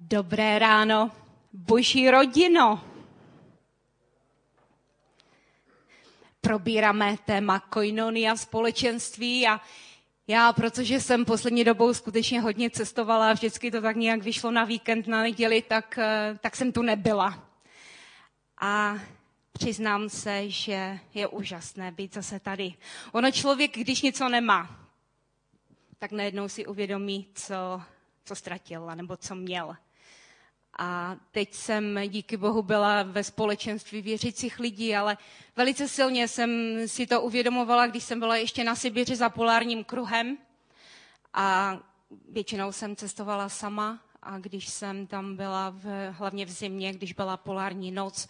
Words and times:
Dobré 0.00 0.58
ráno, 0.58 1.10
boží 1.52 2.10
rodino. 2.10 2.84
Probíráme 6.40 7.16
téma 7.24 7.60
koinonia 7.60 8.36
společenství 8.36 9.48
a 9.48 9.60
já, 10.26 10.52
protože 10.52 11.00
jsem 11.00 11.24
poslední 11.24 11.64
dobou 11.64 11.94
skutečně 11.94 12.40
hodně 12.40 12.70
cestovala 12.70 13.30
a 13.30 13.32
vždycky 13.32 13.70
to 13.70 13.80
tak 13.80 13.96
nějak 13.96 14.22
vyšlo 14.22 14.50
na 14.50 14.64
víkend, 14.64 15.06
na 15.06 15.20
neděli, 15.22 15.62
tak, 15.62 15.98
eh, 15.98 16.38
tak 16.40 16.56
jsem 16.56 16.72
tu 16.72 16.82
nebyla. 16.82 17.48
A 18.60 18.98
přiznám 19.52 20.08
se, 20.08 20.50
že 20.50 20.98
je 21.14 21.26
úžasné 21.26 21.92
být 21.92 22.14
zase 22.14 22.40
tady. 22.40 22.74
Ono 23.12 23.30
člověk, 23.30 23.78
když 23.78 24.02
něco 24.02 24.28
nemá, 24.28 24.80
tak 25.98 26.12
najednou 26.12 26.48
si 26.48 26.66
uvědomí, 26.66 27.26
co, 27.34 27.82
co 28.24 28.34
ztratil, 28.34 28.90
nebo 28.94 29.16
co 29.16 29.34
měl. 29.34 29.76
A 30.78 31.16
teď 31.30 31.54
jsem 31.54 31.98
díky 32.08 32.36
Bohu 32.36 32.62
byla 32.62 33.02
ve 33.02 33.24
společenství 33.24 34.02
věřících 34.02 34.58
lidí, 34.60 34.96
ale 34.96 35.16
velice 35.56 35.88
silně 35.88 36.28
jsem 36.28 36.50
si 36.86 37.06
to 37.06 37.22
uvědomovala, 37.22 37.86
když 37.86 38.04
jsem 38.04 38.20
byla 38.20 38.36
ještě 38.36 38.64
na 38.64 38.74
Sibiři 38.74 39.16
za 39.16 39.28
polárním 39.28 39.84
kruhem. 39.84 40.38
A 41.34 41.78
většinou 42.28 42.72
jsem 42.72 42.96
cestovala 42.96 43.48
sama 43.48 44.00
a 44.22 44.38
když 44.38 44.68
jsem 44.68 45.06
tam 45.06 45.36
byla 45.36 45.70
v, 45.70 46.10
hlavně 46.12 46.46
v 46.46 46.50
zimě, 46.50 46.92
když 46.92 47.12
byla 47.12 47.36
polární 47.36 47.90
noc, 47.92 48.28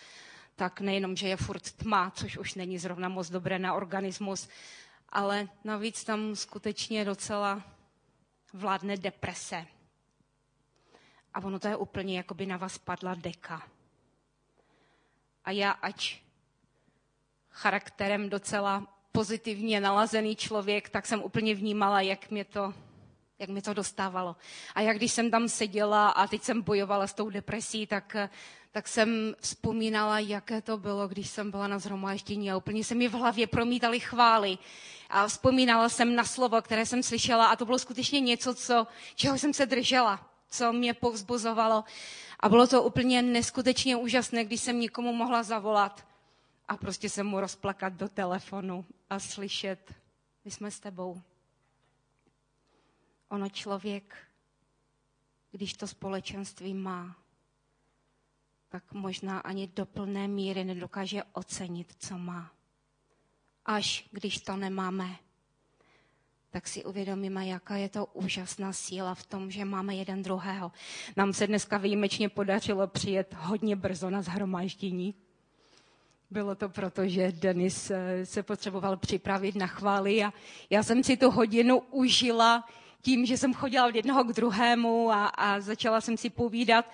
tak 0.57 0.81
nejenom, 0.81 1.17
že 1.17 1.29
je 1.29 1.37
furt 1.37 1.73
tma, 1.73 2.11
což 2.11 2.39
už 2.39 2.55
není 2.55 2.79
zrovna 2.79 3.09
moc 3.09 3.31
dobré 3.31 3.59
na 3.59 3.75
organismus, 3.75 4.49
ale 5.09 5.49
navíc 5.65 6.05
tam 6.05 6.37
skutečně 6.37 7.05
docela 7.05 7.63
vládne 8.53 8.97
deprese. 8.97 9.67
A 11.37 11.45
ono 11.45 11.59
to 11.59 11.69
je 11.69 11.77
úplně, 11.77 12.17
jako 12.17 12.35
by 12.35 12.47
na 12.47 12.57
vás 12.57 12.79
padla 12.79 13.15
deka. 13.15 13.63
A 15.45 15.51
já, 15.51 15.71
ať 15.71 16.21
charakterem 17.51 18.29
docela 18.29 18.87
pozitivně 19.13 19.81
nalazený 19.81 20.37
člověk, 20.37 20.89
tak 20.89 21.07
jsem 21.07 21.23
úplně 21.23 21.55
vnímala, 21.55 22.01
jak 22.01 22.31
mě 22.31 22.45
to, 22.45 22.75
jak 23.39 23.51
mě 23.51 23.63
to 23.63 23.75
dostávalo. 23.75 24.37
A 24.75 24.81
jak 24.81 24.97
když 24.97 25.13
jsem 25.13 25.31
tam 25.31 25.49
seděla 25.49 26.09
a 26.09 26.27
teď 26.27 26.43
jsem 26.43 26.63
bojovala 26.63 27.07
s 27.07 27.15
tou 27.15 27.31
depresí, 27.31 27.87
tak, 27.87 28.17
tak 28.73 28.89
jsem 28.89 29.35
vzpomínala, 29.41 30.19
jaké 30.19 30.63
to 30.63 30.79
bylo, 30.79 31.09
když 31.09 31.29
jsem 31.29 31.51
byla 31.51 31.69
na 31.69 31.79
zhromáždění 31.79 32.51
a 32.51 32.57
úplně 32.57 32.85
se 32.85 32.95
mi 32.95 33.09
v 33.09 33.13
hlavě 33.13 33.47
promítaly 33.47 34.01
chvály. 34.01 34.59
A 35.09 35.29
vzpomínala 35.29 35.89
jsem 35.89 36.15
na 36.15 36.25
slovo, 36.25 36.63
které 36.63 36.87
jsem 36.87 37.03
slyšela 37.03 37.47
a 37.47 37.57
to 37.57 37.65
bylo 37.65 37.79
skutečně 37.79 38.21
něco, 38.21 38.55
co, 38.55 38.87
čeho 39.15 39.39
jsem 39.39 39.55
se 39.55 39.67
držela 39.67 40.36
co 40.51 40.73
mě 40.73 40.95
povzbuzovalo. 40.95 41.85
A 42.41 42.49
bylo 42.49 42.67
to 42.67 42.83
úplně 42.83 43.23
neskutečně 43.23 43.97
úžasné, 43.97 44.45
když 44.45 44.61
jsem 44.61 44.81
někomu 44.81 45.13
mohla 45.13 45.43
zavolat 45.43 46.07
a 46.69 46.77
prostě 46.77 47.09
se 47.11 47.23
mu 47.23 47.41
rozplakat 47.41 47.93
do 47.93 48.09
telefonu 48.09 48.85
a 49.11 49.19
slyšet, 49.19 49.95
my 50.45 50.51
jsme 50.51 50.71
s 50.71 50.81
tebou. 50.81 51.23
Ono 53.29 53.49
člověk, 53.49 54.17
když 55.51 55.75
to 55.75 55.87
společenství 55.87 56.75
má, 56.75 57.17
tak 58.69 58.93
možná 58.93 59.39
ani 59.41 59.67
do 59.67 59.87
plné 59.87 60.29
míry 60.29 60.65
nedokáže 60.65 61.23
ocenit, 61.33 61.95
co 61.99 62.19
má. 62.19 62.53
Až 63.65 64.09
když 64.11 64.41
to 64.41 64.57
nemáme, 64.57 65.17
tak 66.57 66.69
si 66.69 66.85
uvědomíme, 66.85 67.47
jaká 67.47 67.77
je 67.77 67.89
to 67.89 68.07
úžasná 68.07 68.73
síla 68.73 69.15
v 69.15 69.27
tom, 69.27 69.51
že 69.51 69.65
máme 69.65 69.95
jeden 69.95 70.23
druhého. 70.23 70.73
Nám 71.17 71.33
se 71.33 71.47
dneska 71.47 71.79
výjimečně 71.79 72.29
podařilo 72.29 72.87
přijet 72.87 73.35
hodně 73.39 73.77
brzo 73.77 74.11
na 74.11 74.23
zhromáždění. 74.23 75.15
Bylo 76.31 76.55
to 76.55 76.69
proto, 76.69 77.09
že 77.09 77.33
Denis 77.33 77.91
eh, 77.91 78.27
se 78.27 78.43
potřeboval 78.43 78.97
připravit 78.97 79.55
na 79.57 79.67
chvály 79.67 80.25
a 80.25 80.33
já 80.71 80.83
jsem 80.83 81.05
si 81.05 81.17
tu 81.17 81.31
hodinu 81.31 81.79
užila 81.91 82.69
tím, 83.03 83.27
že 83.27 83.37
jsem 83.37 83.55
chodila 83.55 83.87
od 83.87 83.95
jednoho 83.95 84.25
k 84.25 84.33
druhému 84.33 85.11
a, 85.13 85.27
a 85.27 85.61
začala 85.61 86.01
jsem 86.01 86.17
si 86.17 86.31
povídat. 86.31 86.91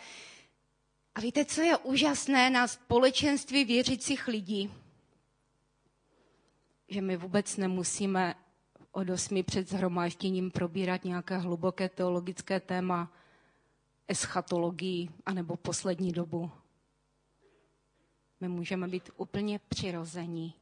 A 1.15 1.21
víte, 1.21 1.45
co 1.45 1.61
je 1.61 1.77
úžasné 1.77 2.51
na 2.51 2.67
společenství 2.67 3.65
věřících 3.65 4.29
lidí? 4.29 4.75
Že 6.89 7.01
my 7.01 7.17
vůbec 7.17 7.57
nemusíme 7.57 8.35
od 8.93 9.11
osmi 9.11 9.43
před 9.43 9.69
zhromážděním 9.69 10.51
probírat 10.51 11.05
nějaké 11.05 11.39
hluboké 11.39 11.89
teologické 11.89 12.61
téma, 12.61 13.13
eschatologii, 14.09 15.09
anebo 15.27 15.57
poslední 15.57 16.13
dobu. 16.13 16.51
My 18.41 18.49
můžeme 18.49 18.89
být 18.89 19.11
úplně 19.17 19.59
přirození 19.59 20.55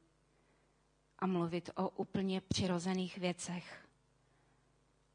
a 1.19 1.27
mluvit 1.27 1.71
o 1.75 1.89
úplně 1.89 2.41
přirozených 2.41 3.19
věcech. 3.19 3.89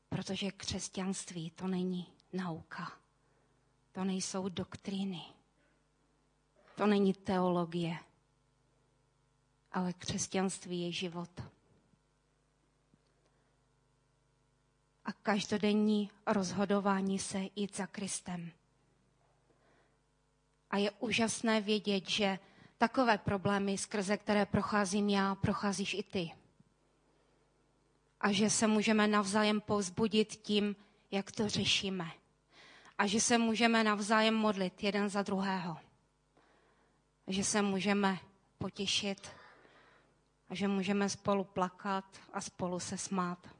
Protože 0.09 0.52
křesťanství 0.52 1.50
to 1.50 1.68
není 1.68 2.08
nauka. 2.34 2.92
To 3.92 4.03
nejsou 4.03 4.50
doktríny. 4.50 5.22
To 6.76 6.88
není 6.88 7.14
teologie. 7.14 7.97
Ale 9.72 9.94
křesťanství 9.94 10.82
je 10.82 10.92
život. 10.92 11.55
A 15.06 15.14
každodenní 15.14 16.10
rozhodování 16.28 17.20
se 17.20 17.40
jít 17.56 17.76
za 17.78 17.88
Kristem. 17.88 18.52
A 20.70 20.78
je 20.78 20.92
úžasné 20.92 21.62
vědět, 21.62 22.10
že 22.10 22.40
takové 22.78 23.18
problémy, 23.18 23.78
skrze 23.78 24.18
které 24.18 24.46
procházím 24.46 25.10
já, 25.10 25.36
procházíš 25.36 25.94
i 25.94 26.04
ty. 26.04 26.32
A 28.22 28.32
že 28.32 28.50
se 28.50 28.68
můžeme 28.68 29.08
navzájem 29.08 29.62
povzbudit 29.62 30.36
tím, 30.36 30.76
jak 31.12 31.32
to 31.32 31.50
řešíme. 31.50 32.12
A 32.98 33.08
že 33.08 33.22
se 33.22 33.38
můžeme 33.38 33.84
navzájem 33.84 34.36
modlit 34.36 34.84
jeden 34.84 35.10
za 35.10 35.22
druhého. 35.22 35.78
Že 37.28 37.44
se 37.44 37.62
můžeme 37.62 38.20
potěšit 38.58 39.30
a 40.50 40.56
že 40.56 40.68
můžeme 40.68 41.10
spolu 41.10 41.44
plakat 41.44 42.06
a 42.34 42.42
spolu 42.42 42.80
se 42.80 42.98
smát. 42.98 43.55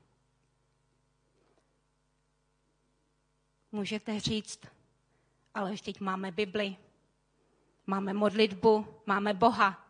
Můžete 3.76 4.20
říct, 4.20 4.60
ale 5.54 5.76
teď 5.86 6.00
máme 6.00 6.32
Bibli, 6.32 6.76
máme 7.88 8.14
modlitbu, 8.14 8.88
máme 9.06 9.34
Boha. 9.34 9.88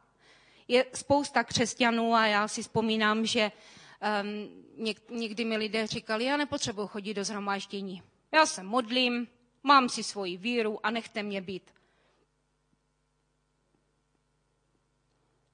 Je 0.68 0.86
spousta 0.94 1.44
křesťanů 1.44 2.14
a 2.14 2.28
já 2.28 2.48
si 2.48 2.62
vzpomínám, 2.62 3.26
že 3.26 3.52
um, 3.52 4.50
něk, 4.78 5.10
někdy 5.10 5.46
mi 5.46 5.58
lidé 5.58 5.88
říkali, 5.88 6.26
já 6.26 6.38
nepotřebuji 6.38 6.88
chodit 6.88 7.14
do 7.14 7.24
zhromáždění. 7.24 8.04
Já 8.32 8.46
se 8.46 8.64
modlím, 8.64 9.28
mám 9.64 9.90
si 9.90 10.04
svoji 10.04 10.38
víru 10.38 10.86
a 10.86 10.92
nechte 10.92 11.24
mě 11.24 11.42
být. 11.42 11.74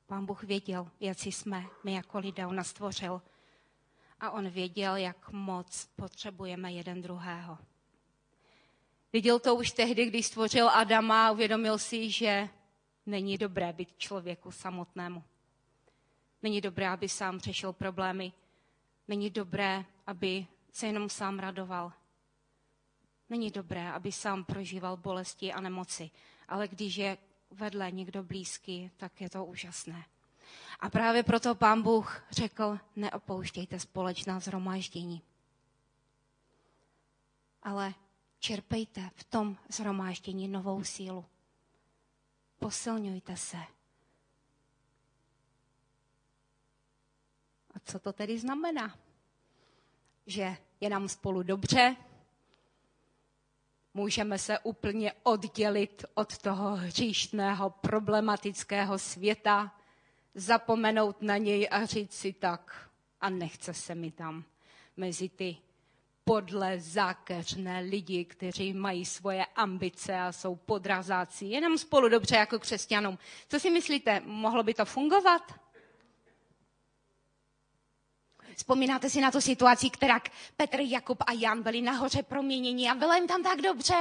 Pán 0.08 0.26
Bůh 0.26 0.44
věděl, 0.44 0.88
jak 1.00 1.18
jsme 1.26 1.66
my 1.84 1.94
jako 1.94 2.20
lidé, 2.20 2.48
on 2.48 2.56
nás 2.56 2.68
stvořil. 2.68 3.22
A 4.20 4.32
on 4.32 4.50
věděl, 4.50 4.96
jak 4.96 5.32
moc 5.32 5.90
potřebujeme 5.96 6.72
jeden 6.72 7.02
druhého. 7.02 7.58
Viděl 9.14 9.40
to 9.40 9.56
už 9.56 9.72
tehdy, 9.72 10.06
když 10.06 10.26
stvořil 10.26 10.70
Adama 10.70 11.28
a 11.28 11.32
uvědomil 11.32 11.78
si, 11.78 12.12
že 12.12 12.50
není 13.06 13.38
dobré 13.38 13.74
být 13.74 13.98
člověku 13.98 14.52
samotnému. 14.52 15.24
Není 16.44 16.62
dobré, 16.62 16.90
aby 16.90 17.10
sám 17.10 17.40
řešil 17.40 17.74
problémy. 17.74 18.34
Není 19.08 19.30
dobré, 19.30 19.86
aby 20.08 20.48
se 20.72 20.88
jenom 20.88 21.10
sám 21.10 21.40
radoval. 21.40 21.94
Není 23.30 23.52
dobré, 23.52 23.92
aby 23.92 24.12
sám 24.12 24.44
prožíval 24.44 24.98
bolesti 24.98 25.54
a 25.54 25.62
nemoci. 25.62 26.10
Ale 26.48 26.68
když 26.68 26.96
je 26.96 27.18
vedle 27.52 27.92
někdo 27.92 28.24
blízký, 28.24 28.92
tak 28.98 29.22
je 29.22 29.30
to 29.30 29.46
úžasné. 29.46 30.06
A 30.80 30.90
právě 30.90 31.24
proto 31.24 31.56
pán 31.56 31.82
Bůh 31.82 32.24
řekl, 32.32 32.80
neopouštějte 32.96 33.80
společná 33.80 34.40
zhromáždění. 34.40 35.22
Ale 37.64 37.94
čerpejte 38.42 39.10
v 39.16 39.24
tom 39.24 39.58
zhromáždění 39.70 40.48
novou 40.48 40.84
sílu. 40.84 41.26
Posilňujte 42.60 43.38
se. 43.38 43.58
A 47.74 47.80
co 47.86 48.00
to 48.00 48.14
tedy 48.14 48.40
znamená? 48.40 48.98
Že 50.26 50.58
je 50.80 50.90
nám 50.90 51.10
spolu 51.10 51.44
dobře, 51.44 51.96
můžeme 53.94 54.38
se 54.40 54.60
úplně 54.60 55.14
oddělit 55.24 56.06
od 56.14 56.38
toho 56.38 56.76
hříšného, 56.76 57.70
problematického 57.70 59.00
světa, 59.00 59.80
zapomenout 60.36 61.22
na 61.22 61.38
něj 61.38 61.68
a 61.72 61.86
říct 61.86 62.14
si 62.14 62.34
tak, 62.34 62.90
a 63.22 63.30
nechce 63.30 63.74
se 63.74 63.96
mi 63.96 64.12
tam 64.12 64.44
mezi 64.98 65.30
ty 65.30 65.58
podle 66.32 66.80
zákeřné 66.80 67.80
lidi, 67.80 68.26
kteří 68.26 68.74
mají 68.74 69.06
svoje 69.06 69.46
ambice 69.46 70.20
a 70.20 70.32
jsou 70.32 70.56
podrazáci. 70.56 71.46
Jenom 71.46 71.78
spolu 71.78 72.10
dobře 72.10 72.36
jako 72.36 72.60
křesťanům. 72.60 73.18
Co 73.48 73.60
si 73.60 73.70
myslíte, 73.70 74.22
mohlo 74.26 74.64
by 74.64 74.74
to 74.74 74.86
fungovat? 74.86 75.42
Vzpomínáte 78.56 79.10
si 79.10 79.22
na 79.22 79.32
tu 79.32 79.42
situaci, 79.42 79.90
která 79.90 80.20
Petr, 80.58 80.78
Jakub 80.80 81.18
a 81.28 81.32
Jan 81.34 81.64
byli 81.64 81.82
nahoře 81.82 82.24
proměněni 82.24 82.90
a 82.90 82.96
bylo 82.96 83.14
jim 83.14 83.28
tam 83.28 83.44
tak 83.44 83.62
dobře. 83.62 83.96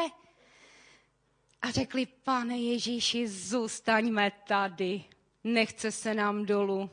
A 1.62 1.70
řekli, 1.70 2.06
pane 2.06 2.58
Ježíši, 2.58 3.28
zůstaňme 3.28 4.32
tady, 4.48 5.04
nechce 5.44 5.92
se 5.92 6.14
nám 6.14 6.46
dolů. 6.46 6.90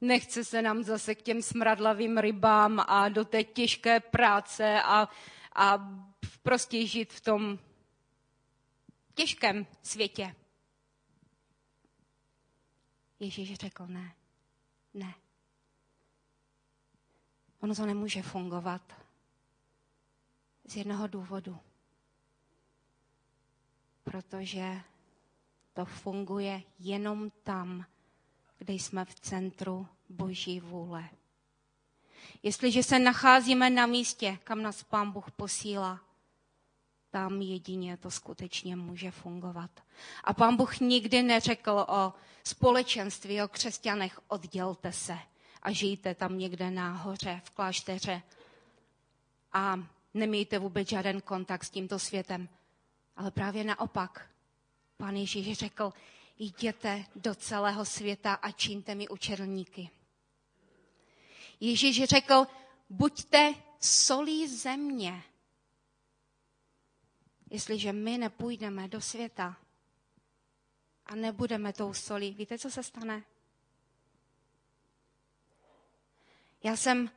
Nechce 0.00 0.44
se 0.44 0.62
nám 0.62 0.82
zase 0.82 1.14
k 1.14 1.22
těm 1.22 1.42
smradlavým 1.42 2.18
rybám 2.18 2.80
a 2.88 3.08
do 3.08 3.24
té 3.24 3.44
těžké 3.44 4.00
práce 4.00 4.82
a, 4.82 5.08
a 5.54 5.78
prostě 6.42 6.86
žít 6.86 7.12
v 7.12 7.20
tom 7.20 7.58
těžkém 9.14 9.66
světě. 9.82 10.34
Ježíš 13.20 13.54
řekl 13.54 13.86
ne, 13.86 14.14
ne. 14.94 15.14
Ono 17.60 17.74
to 17.74 17.86
nemůže 17.86 18.22
fungovat. 18.22 19.02
Z 20.64 20.76
jednoho 20.76 21.06
důvodu. 21.06 21.58
Protože 24.04 24.80
to 25.72 25.84
funguje 25.84 26.62
jenom 26.78 27.30
tam, 27.30 27.86
kde 28.58 28.74
jsme 28.74 29.04
v 29.04 29.14
centru 29.14 29.88
Boží 30.08 30.60
vůle. 30.60 31.08
Jestliže 32.42 32.82
se 32.82 32.98
nacházíme 32.98 33.70
na 33.70 33.86
místě, 33.86 34.38
kam 34.44 34.62
nás 34.62 34.82
Pán 34.82 35.10
Bůh 35.10 35.30
posílá, 35.30 36.00
tam 37.10 37.42
jedině 37.42 37.96
to 37.96 38.10
skutečně 38.10 38.76
může 38.76 39.10
fungovat. 39.10 39.70
A 40.24 40.34
Pán 40.34 40.56
Bůh 40.56 40.80
nikdy 40.80 41.22
neřekl 41.22 41.86
o 41.88 42.12
společenství, 42.44 43.42
o 43.42 43.48
křesťanech, 43.48 44.20
oddělte 44.28 44.92
se 44.92 45.18
a 45.62 45.72
žijte 45.72 46.14
tam 46.14 46.38
někde 46.38 46.70
nahoře 46.70 47.40
v 47.44 47.50
klášteře 47.50 48.22
a 49.52 49.78
nemějte 50.14 50.58
vůbec 50.58 50.88
žádný 50.88 51.20
kontakt 51.20 51.64
s 51.64 51.70
tímto 51.70 51.98
světem. 51.98 52.48
Ale 53.16 53.30
právě 53.30 53.64
naopak, 53.64 54.30
Pán 54.96 55.16
Ježíš 55.16 55.58
řekl, 55.58 55.92
jděte 56.38 57.04
do 57.16 57.34
celého 57.34 57.84
světa 57.84 58.34
a 58.34 58.50
čiňte 58.50 58.94
mi 58.94 59.08
učedlníky. 59.08 59.90
Ježíš 61.60 62.04
řekl, 62.04 62.46
buďte 62.90 63.54
solí 63.80 64.48
země. 64.48 65.22
Jestliže 67.50 67.92
my 67.92 68.18
nepůjdeme 68.18 68.88
do 68.88 69.00
světa 69.00 69.56
a 71.06 71.14
nebudeme 71.14 71.72
tou 71.72 71.94
solí, 71.94 72.34
víte, 72.34 72.58
co 72.58 72.70
se 72.70 72.82
stane? 72.82 73.22
Já 76.62 76.76
jsem 76.76 77.10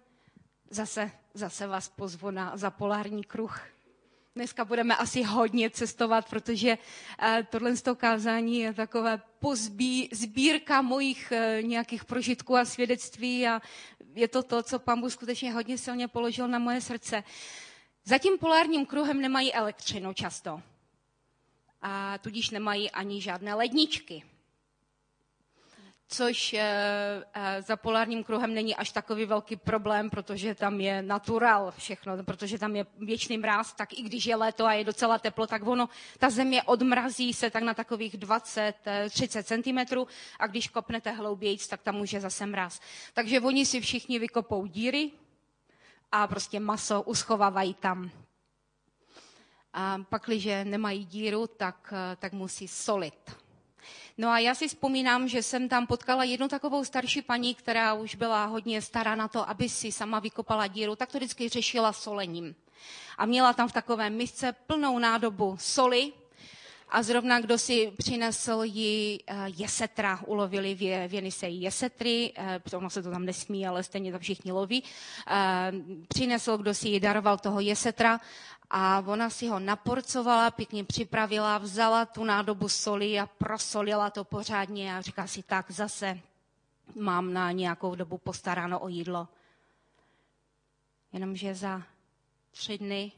zase, 0.70 1.12
zase 1.34 1.68
vás 1.68 1.90
pozvu 1.90 2.32
na, 2.32 2.58
za 2.58 2.70
polární 2.72 3.24
kruh. 3.24 3.79
Dneska 4.40 4.66
budeme 4.66 4.96
asi 4.96 5.24
hodně 5.24 5.70
cestovat, 5.70 6.30
protože 6.30 6.78
eh, 7.20 7.48
tohle 7.50 7.76
z 7.76 7.82
toho 7.82 7.96
kázání 7.96 8.60
je 8.60 8.74
takové 8.74 9.22
pozbí, 9.40 10.10
sbírka 10.12 10.82
mojich 10.82 11.32
eh, 11.32 11.60
nějakých 11.64 12.06
prožitků 12.06 12.56
a 12.56 12.66
svědectví 12.66 13.48
a 13.48 13.62
je 14.16 14.28
to 14.28 14.44
to, 14.44 14.64
co 14.64 14.80
pán 14.80 15.02
Bůh 15.02 15.12
skutečně 15.12 15.54
hodně 15.54 15.78
silně 15.78 16.08
položil 16.08 16.48
na 16.48 16.60
moje 16.60 16.82
srdce. 16.82 17.24
Za 18.06 18.18
tím 18.18 18.38
polárním 18.38 18.86
kruhem 18.86 19.22
nemají 19.22 19.54
elektřinu 19.54 20.14
často. 20.14 20.62
A 21.82 22.18
tudíž 22.18 22.50
nemají 22.50 22.92
ani 22.92 23.22
žádné 23.22 23.54
ledničky 23.54 24.24
což 26.12 26.54
eh, 26.54 27.24
eh, 27.34 27.62
za 27.62 27.78
polárním 27.78 28.24
kruhem 28.24 28.54
není 28.54 28.76
až 28.76 28.92
takový 28.92 29.26
velký 29.26 29.56
problém, 29.56 30.10
protože 30.10 30.56
tam 30.56 30.82
je 30.82 31.02
natural 31.02 31.74
všechno, 31.78 32.24
protože 32.24 32.60
tam 32.60 32.76
je 32.76 32.86
věčný 32.98 33.38
mráz, 33.38 33.74
tak 33.74 33.94
i 33.94 34.02
když 34.02 34.26
je 34.26 34.36
léto 34.36 34.66
a 34.66 34.74
je 34.74 34.84
docela 34.84 35.20
teplo, 35.20 35.48
tak 35.48 35.68
ono, 35.68 35.90
ta 36.18 36.30
země 36.30 36.64
odmrazí 36.64 37.34
se 37.34 37.50
tak 37.50 37.64
na 37.64 37.74
takových 37.74 38.18
20-30 38.18 39.44
cm 39.44 40.06
a 40.40 40.48
když 40.48 40.68
kopnete 40.68 41.12
hloubějíc, 41.12 41.68
tak 41.68 41.82
tam 41.82 41.96
může 41.96 42.20
zase 42.20 42.46
mráz. 42.46 42.80
Takže 43.14 43.42
oni 43.42 43.66
si 43.66 43.82
všichni 43.82 44.20
vykopou 44.20 44.66
díry 44.66 45.12
a 46.12 46.28
prostě 46.28 46.60
maso 46.60 47.02
uschovávají 47.02 47.74
tam. 47.74 48.12
A 49.74 49.98
pak, 50.10 50.24
když 50.26 50.48
nemají 50.64 51.06
díru, 51.06 51.48
tak, 51.48 51.94
eh, 51.94 52.16
tak 52.16 52.34
musí 52.34 52.68
solit. 52.68 53.49
No 54.22 54.30
a 54.30 54.40
já 54.40 54.56
si 54.56 54.68
vzpomínám, 54.68 55.28
že 55.28 55.44
jsem 55.44 55.70
tam 55.70 55.88
potkala 55.88 56.24
jednu 56.24 56.48
takovou 56.48 56.84
starší 56.84 57.22
paní, 57.22 57.56
která 57.56 57.94
už 57.94 58.16
byla 58.16 58.46
hodně 58.46 58.82
stará 58.82 59.16
na 59.16 59.28
to, 59.28 59.50
aby 59.50 59.70
si 59.70 59.92
sama 59.92 60.20
vykopala 60.20 60.68
díru, 60.68 60.96
tak 60.96 61.12
to 61.12 61.18
vždycky 61.18 61.50
řešila 61.50 61.94
solením. 61.94 62.56
A 63.18 63.26
měla 63.26 63.54
tam 63.54 63.68
v 63.68 63.74
takovém 63.74 64.18
misce 64.18 64.52
plnou 64.68 65.00
nádobu 65.00 65.58
soli, 65.60 66.14
a 66.90 67.04
zrovna 67.04 67.40
kdo 67.40 67.58
si 67.58 67.92
přinesl 67.98 68.62
ji 68.64 69.20
eh, 69.28 69.36
jesetra, 69.48 70.20
ulovili 70.26 70.76
v 70.76 71.14
Jenise 71.14 71.50
jesetry, 71.50 72.34
eh, 72.36 72.62
ono 72.78 72.90
se 72.90 73.04
to 73.04 73.12
tam 73.12 73.26
nesmí, 73.26 73.68
ale 73.68 73.84
stejně 73.84 74.12
to 74.12 74.20
všichni 74.20 74.52
loví, 74.52 74.84
eh, 75.28 75.72
přinesl, 76.08 76.58
kdo 76.58 76.74
si 76.74 76.90
ji 76.90 77.00
daroval 77.00 77.38
toho 77.38 77.60
jesetra 77.60 78.20
a 78.70 79.04
ona 79.08 79.30
si 79.30 79.48
ho 79.48 79.60
naporcovala, 79.60 80.52
pěkně 80.52 80.84
připravila, 80.84 81.58
vzala 81.58 82.06
tu 82.06 82.24
nádobu 82.24 82.70
soli 82.70 83.20
a 83.20 83.26
prosolila 83.26 84.10
to 84.10 84.24
pořádně 84.24 84.96
a 84.96 85.02
říká 85.02 85.28
si 85.28 85.44
tak, 85.44 85.72
zase 85.72 86.20
mám 86.96 87.34
na 87.34 87.52
nějakou 87.52 87.96
dobu 87.96 88.18
postaráno 88.18 88.80
o 88.80 88.88
jídlo. 88.88 89.28
Jenomže 91.14 91.56
za 91.56 91.82
tři 92.52 92.78
dny, 92.78 93.12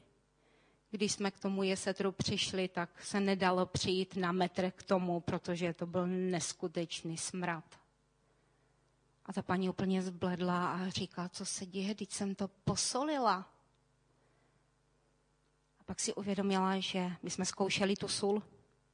když 0.91 1.11
jsme 1.11 1.31
k 1.31 1.39
tomu 1.39 1.63
jesetru 1.63 2.11
přišli, 2.11 2.67
tak 2.67 3.03
se 3.03 3.19
nedalo 3.19 3.65
přijít 3.65 4.15
na 4.15 4.31
metr 4.31 4.71
k 4.71 4.83
tomu, 4.83 5.19
protože 5.19 5.73
to 5.73 5.85
byl 5.85 6.07
neskutečný 6.07 7.17
smrad. 7.17 7.79
A 9.25 9.33
ta 9.33 9.41
paní 9.41 9.69
úplně 9.69 10.01
zbledla 10.01 10.73
a 10.73 10.89
říká, 10.89 11.29
co 11.29 11.45
se 11.45 11.65
děje, 11.65 11.95
teď 11.95 12.11
jsem 12.11 12.35
to 12.35 12.47
posolila 12.47 13.51
pak 15.91 15.99
si 15.99 16.13
uvědomila, 16.13 16.79
že 16.79 17.11
my 17.23 17.29
jsme 17.29 17.45
zkoušeli 17.45 17.95
tu 17.95 18.07
sůl. 18.07 18.43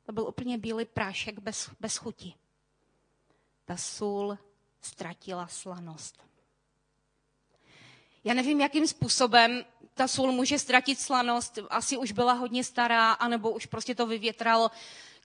To 0.06 0.12
byl 0.12 0.28
úplně 0.28 0.58
bílý 0.58 0.86
prášek 0.86 1.40
bez, 1.40 1.70
bez 1.80 1.98
chuti. 1.98 2.34
Ta 3.66 3.78
sůl 3.78 4.38
ztratila 4.82 5.48
slanost. 5.48 6.24
Já 8.24 8.34
nevím, 8.34 8.62
jakým 8.62 8.88
způsobem 8.88 9.66
ta 9.98 10.08
sůl 10.08 10.32
může 10.32 10.60
ztratit 10.60 11.00
slanost. 11.00 11.60
Asi 11.70 11.98
už 11.98 12.12
byla 12.12 12.34
hodně 12.34 12.64
stará, 12.64 13.12
anebo 13.12 13.52
už 13.52 13.66
prostě 13.66 13.96
to 13.96 14.08
vyvětralo. 14.08 14.72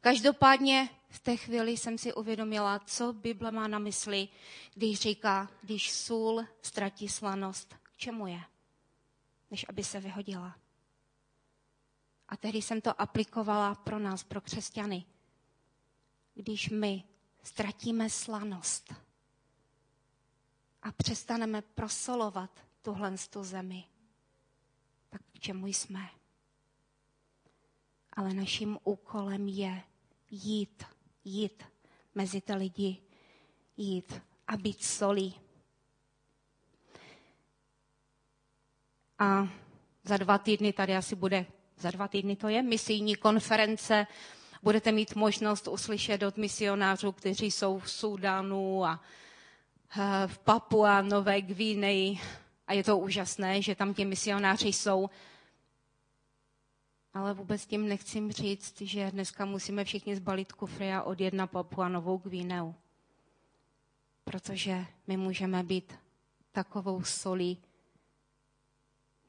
Každopádně 0.01 0.89
v 1.09 1.19
té 1.19 1.37
chvíli 1.37 1.77
jsem 1.77 1.99
si 1.99 2.15
uvědomila, 2.15 2.79
co 2.79 3.13
Bible 3.13 3.51
má 3.51 3.69
na 3.69 3.79
mysli, 3.79 4.29
když 4.75 5.01
říká, 5.01 5.51
když 5.63 5.93
sůl 5.93 6.47
ztratí 6.63 7.09
slanost, 7.09 7.75
k 7.83 7.97
čemu 7.97 8.27
je? 8.27 8.41
Než 9.51 9.67
aby 9.69 9.85
se 9.85 10.01
vyhodila. 10.01 10.57
A 12.29 12.37
tehdy 12.37 12.63
jsem 12.63 12.81
to 12.81 13.01
aplikovala 13.01 13.75
pro 13.75 13.99
nás, 13.99 14.25
pro 14.25 14.41
křesťany. 14.41 15.05
Když 16.35 16.71
my 16.71 17.05
ztratíme 17.43 18.11
slanost 18.11 18.95
a 20.83 20.93
přestaneme 20.93 21.63
prosolovat 21.63 22.51
tuhle 22.83 23.15
tu 23.31 23.45
zemi, 23.45 23.85
tak 25.13 25.23
k 25.33 25.39
čemu 25.39 25.67
jsme? 25.67 26.09
Ale 28.13 28.35
naším 28.35 28.79
úkolem 28.85 29.49
je 29.49 29.83
jít, 30.31 30.85
jít 31.25 31.63
mezi 32.15 32.41
ty 32.41 32.55
lidi, 32.55 32.97
jít 33.77 34.23
a 34.47 34.57
být 34.57 34.85
solí. 34.85 35.35
A 39.19 39.49
za 40.05 40.17
dva 40.17 40.39
týdny 40.39 40.73
tady 40.73 40.97
asi 40.97 41.17
bude 41.17 41.47
za 41.77 41.91
dva 41.91 42.09
týdny 42.09 42.37
to 42.37 42.49
je, 42.49 42.63
misijní 42.63 43.15
konference. 43.17 44.07
Budete 44.63 44.93
mít 44.93 45.15
možnost 45.15 45.69
uslyšet 45.69 46.23
od 46.23 46.37
misionářů, 46.37 47.13
kteří 47.13 47.51
jsou 47.51 47.79
v 47.79 47.91
Súdánu 47.91 48.85
a 48.85 49.01
eh, 49.99 50.27
v 50.27 50.39
Papua, 50.39 51.03
Nové 51.03 51.43
Gvineji. 51.43 52.21
A 52.67 52.73
je 52.73 52.85
to 52.85 52.99
úžasné, 52.99 53.63
že 53.63 53.75
tam 53.75 53.95
ti 53.95 54.05
misionáři 54.05 54.69
jsou. 54.69 55.11
Ale 57.15 57.35
vůbec 57.35 57.67
tím 57.67 57.89
nechci 57.89 58.33
říct, 58.33 58.81
že 58.81 59.11
dneska 59.11 59.45
musíme 59.45 59.85
všichni 59.85 60.17
zbalit 60.17 60.53
kufry 60.53 60.93
a 60.93 61.03
odjet 61.03 61.35
na 61.35 61.47
Papua 61.47 61.89
Novou 61.89 62.19
Gvineu. 62.19 62.75
Protože 64.25 64.87
my 65.07 65.17
můžeme 65.17 65.63
být 65.63 65.95
takovou 66.53 67.05
solí 67.05 67.59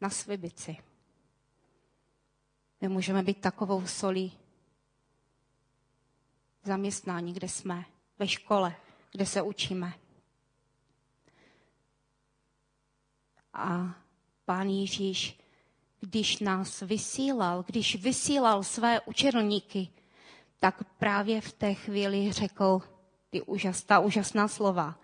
na 0.01 0.09
svibici. 0.09 0.77
My 2.81 2.89
můžeme 2.89 3.23
být 3.23 3.41
takovou 3.41 3.87
solí 3.87 4.37
zaměstnání, 6.63 7.33
kde 7.33 7.49
jsme, 7.49 7.85
ve 8.19 8.27
škole, 8.27 8.75
kde 9.11 9.25
se 9.25 9.41
učíme. 9.41 9.93
A 13.53 13.95
pán 14.45 14.69
Ježíš, 14.69 15.39
když 15.99 16.39
nás 16.39 16.81
vysílal, 16.81 17.63
když 17.67 17.95
vysílal 17.95 18.63
své 18.63 19.01
učerníky, 19.01 19.89
tak 20.59 20.83
právě 20.97 21.41
v 21.41 21.53
té 21.53 21.73
chvíli 21.73 22.31
řekl 22.31 22.81
ty 23.29 23.41
úžas, 23.41 23.83
ta 23.83 23.99
úžasná 23.99 24.47
slova. 24.47 24.99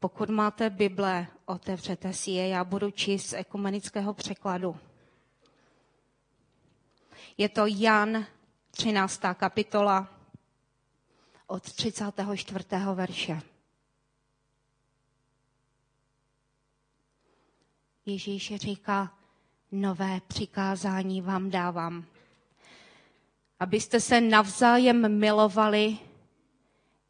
Pokud 0.00 0.30
máte 0.30 0.70
Bible, 0.70 1.26
otevřete 1.44 2.12
si 2.12 2.30
je, 2.30 2.48
já 2.48 2.64
budu 2.64 2.90
číst 2.90 3.26
z 3.26 3.32
ekumenického 3.32 4.14
překladu. 4.14 4.76
Je 7.38 7.48
to 7.48 7.66
Jan 7.66 8.26
13. 8.70 9.20
kapitola 9.34 10.08
od 11.46 11.72
34. 11.72 12.64
verše. 12.94 13.40
Ježíš 18.06 18.56
říká, 18.56 19.14
nové 19.72 20.20
přikázání 20.28 21.20
vám 21.20 21.50
dávám. 21.50 22.04
Abyste 23.60 24.00
se 24.00 24.20
navzájem 24.20 25.18
milovali, 25.18 25.98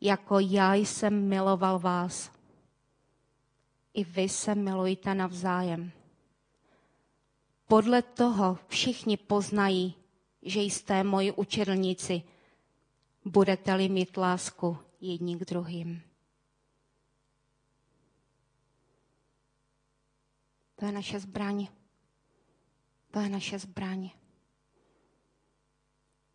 jako 0.00 0.38
já 0.38 0.74
jsem 0.74 1.28
miloval 1.28 1.78
vás. 1.78 2.32
I 3.94 4.04
vy 4.04 4.28
se 4.28 4.54
milujte 4.54 5.14
navzájem. 5.14 5.92
Podle 7.68 8.02
toho 8.02 8.58
všichni 8.68 9.16
poznají, 9.16 9.94
že 10.42 10.60
jste 10.60 11.04
moji 11.04 11.32
učedlníci, 11.32 12.22
budete-li 13.24 13.88
mít 13.88 14.16
lásku 14.16 14.78
jedni 15.00 15.36
k 15.36 15.44
druhým. 15.44 16.05
To 20.76 20.86
je 20.86 20.92
naše 20.92 21.20
zbraň. 21.20 21.66
To 23.10 23.20
je 23.20 23.28
naše 23.28 23.58
zbraň. 23.58 24.10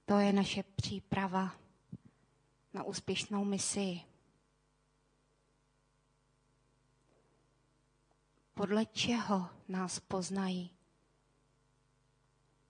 To 0.05 0.19
je 0.19 0.33
naše 0.33 0.63
příprava 0.63 1.55
na 2.74 2.83
úspěšnou 2.83 3.45
misi. 3.45 4.01
Podle 8.53 8.86
čeho 8.86 9.50
nás 9.67 10.00
poznají? 10.00 10.71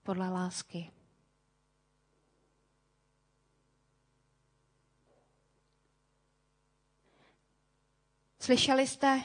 Podle 0.02 0.28
lásky. 0.28 0.92
Slyšeli 8.38 8.86
jste 8.86 9.22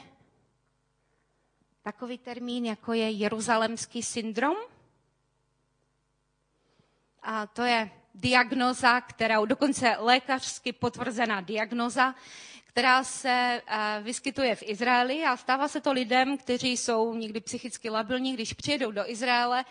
takový 1.92 2.18
termín, 2.18 2.66
jako 2.66 2.92
je 2.92 3.10
jeruzalemský 3.10 4.02
syndrom? 4.02 4.56
A 7.22 7.46
to 7.46 7.62
je 7.62 7.90
diagnoza, 8.14 9.00
která 9.00 9.44
dokonce 9.44 9.96
lékařsky 9.98 10.72
potvrzená 10.72 11.40
diagnoza, 11.40 12.14
která 12.64 13.04
se 13.04 13.62
eh, 13.66 14.00
vyskytuje 14.02 14.54
v 14.54 14.62
Izraeli 14.62 15.24
a 15.24 15.36
stává 15.36 15.68
se 15.68 15.80
to 15.80 15.92
lidem, 15.92 16.38
kteří 16.38 16.76
jsou 16.76 17.14
někdy 17.14 17.40
psychicky 17.40 17.90
labilní, 17.90 18.34
když 18.34 18.52
přijedou 18.52 18.90
do 18.90 19.10
Izraele, 19.10 19.64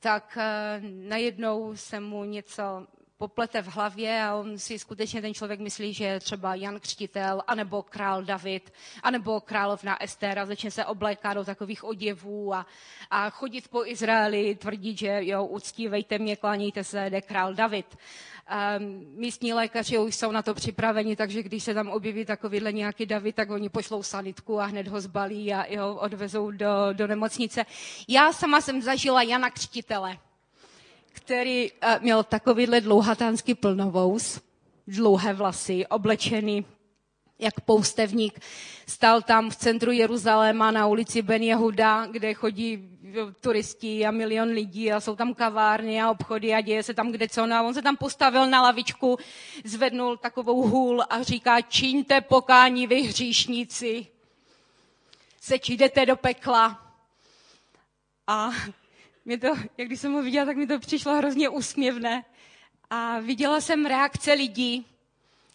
tak 0.00 0.38
eh, 0.40 0.80
najednou 0.90 1.76
se 1.76 2.00
mu 2.00 2.24
něco 2.24 2.86
poplete 3.18 3.62
v 3.62 3.66
hlavě 3.66 4.22
a 4.22 4.34
on 4.34 4.58
si 4.58 4.78
skutečně 4.78 5.22
ten 5.22 5.34
člověk 5.34 5.60
myslí, 5.60 5.94
že 5.94 6.04
je 6.04 6.20
třeba 6.20 6.54
Jan 6.54 6.80
Křtitel, 6.80 7.42
anebo 7.46 7.82
král 7.82 8.22
David, 8.22 8.72
anebo 9.02 9.40
královna 9.40 10.02
Ester 10.02 10.38
a 10.38 10.46
začne 10.46 10.70
se 10.70 10.84
oblékat 10.84 11.34
do 11.34 11.44
takových 11.44 11.84
oděvů 11.84 12.54
a, 12.54 12.66
a 13.10 13.30
chodit 13.30 13.68
po 13.68 13.84
Izraeli, 13.84 14.54
tvrdit, 14.54 14.98
že 14.98 15.18
jo, 15.20 15.44
uctívejte 15.44 16.18
mě, 16.18 16.36
klánějte 16.36 16.84
se, 16.84 17.10
jde 17.10 17.20
král 17.20 17.54
David. 17.54 17.86
Um, 18.78 19.06
místní 19.16 19.52
lékaři 19.52 19.98
už 19.98 20.14
jsou 20.14 20.32
na 20.32 20.42
to 20.42 20.54
připraveni, 20.54 21.16
takže 21.16 21.42
když 21.42 21.64
se 21.64 21.74
tam 21.74 21.88
objeví 21.88 22.24
takovýhle 22.24 22.72
nějaký 22.72 23.06
David, 23.06 23.34
tak 23.36 23.50
oni 23.50 23.68
pošlou 23.68 24.02
sanitku 24.02 24.60
a 24.60 24.64
hned 24.66 24.88
ho 24.88 25.00
zbalí 25.00 25.54
a 25.54 25.66
jo, 25.68 25.94
odvezou 25.94 26.50
do, 26.50 26.92
do 26.92 27.06
nemocnice. 27.06 27.66
Já 28.08 28.32
sama 28.32 28.60
jsem 28.60 28.82
zažila 28.82 29.22
Jana 29.22 29.50
Křtitele 29.50 30.18
který 31.20 31.72
uh, 31.72 32.02
měl 32.02 32.22
takovýhle 32.22 32.80
dlouhatánský 32.80 33.54
plnovous, 33.54 34.40
dlouhé 34.86 35.34
vlasy, 35.34 35.86
oblečený 35.86 36.64
jak 37.38 37.60
poustevník. 37.60 38.40
Stal 38.86 39.22
tam 39.22 39.50
v 39.50 39.56
centru 39.56 39.92
Jeruzaléma 39.92 40.70
na 40.70 40.86
ulici 40.86 41.22
Ben 41.22 41.42
Jehuda, 41.42 42.06
kde 42.06 42.34
chodí 42.34 42.98
turisti 43.40 44.06
a 44.06 44.10
milion 44.10 44.48
lidí 44.48 44.92
a 44.92 45.00
jsou 45.00 45.16
tam 45.16 45.34
kavárny 45.34 46.02
a 46.02 46.10
obchody 46.10 46.54
a 46.54 46.60
děje 46.60 46.82
se 46.82 46.94
tam 46.94 47.12
kde 47.12 47.28
co. 47.28 47.46
No 47.46 47.66
on 47.66 47.74
se 47.74 47.82
tam 47.82 47.96
postavil 47.96 48.46
na 48.46 48.62
lavičku, 48.62 49.18
zvednul 49.64 50.16
takovou 50.16 50.68
hůl 50.68 51.04
a 51.10 51.22
říká, 51.22 51.60
čiňte 51.60 52.20
pokání 52.20 52.86
vy 52.86 53.02
hříšníci, 53.02 54.06
seč 55.40 55.68
jdete 55.68 56.06
do 56.06 56.16
pekla. 56.16 56.82
A 58.26 58.50
mě 59.28 59.38
to, 59.38 59.46
jak 59.78 59.88
když 59.88 60.00
jsem 60.00 60.12
ho 60.12 60.22
viděla, 60.22 60.46
tak 60.46 60.56
mi 60.56 60.66
to 60.66 60.78
přišlo 60.78 61.14
hrozně 61.14 61.48
úsměvné. 61.48 62.24
A 62.90 63.20
viděla 63.20 63.60
jsem 63.60 63.86
reakce 63.86 64.32
lidí, 64.32 64.86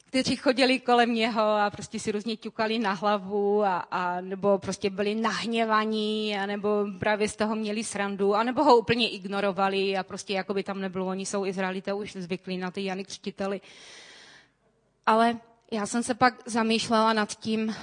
kteří 0.06 0.36
chodili 0.36 0.80
kolem 0.80 1.14
něho 1.14 1.42
a 1.42 1.70
prostě 1.70 2.00
si 2.00 2.12
různě 2.12 2.38
ťukali 2.38 2.80
na 2.80 2.94
hlavu 2.94 3.64
a, 3.64 3.78
a 3.78 4.22
nebo 4.22 4.60
prostě 4.60 4.90
byli 4.90 5.16
nahněvaní 5.16 6.38
a 6.38 6.46
nebo 6.46 6.86
právě 7.00 7.30
z 7.30 7.36
toho 7.36 7.56
měli 7.56 7.84
srandu 7.84 8.36
a 8.36 8.44
nebo 8.44 8.64
ho 8.64 8.78
úplně 8.78 9.10
ignorovali 9.10 9.98
a 9.98 10.04
prostě 10.04 10.34
jako 10.34 10.54
by 10.54 10.64
tam 10.64 10.82
nebylo. 10.82 11.06
Oni 11.06 11.26
jsou 11.26 11.46
Izraelité 11.46 11.94
už 11.94 12.14
zvyklí 12.14 12.58
na 12.58 12.72
ty 12.72 12.84
Jany 12.86 13.04
Křtiteli. 13.06 13.62
Ale 15.06 15.38
já 15.72 15.86
jsem 15.86 16.04
se 16.04 16.14
pak 16.14 16.34
zamýšlela 16.46 17.14
nad 17.14 17.36
tím, 17.36 17.76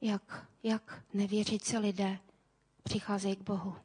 jak 0.00 0.46
jak 0.64 1.02
nevěřící 1.14 1.78
lidé 1.78 2.18
přicházejí 2.82 3.36
k 3.36 3.42
Bohu. 3.42 3.76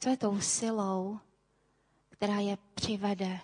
Co 0.00 0.08
je 0.08 0.16
tou 0.16 0.40
silou, 0.40 1.18
která 2.08 2.34
je 2.34 2.58
přivede 2.74 3.40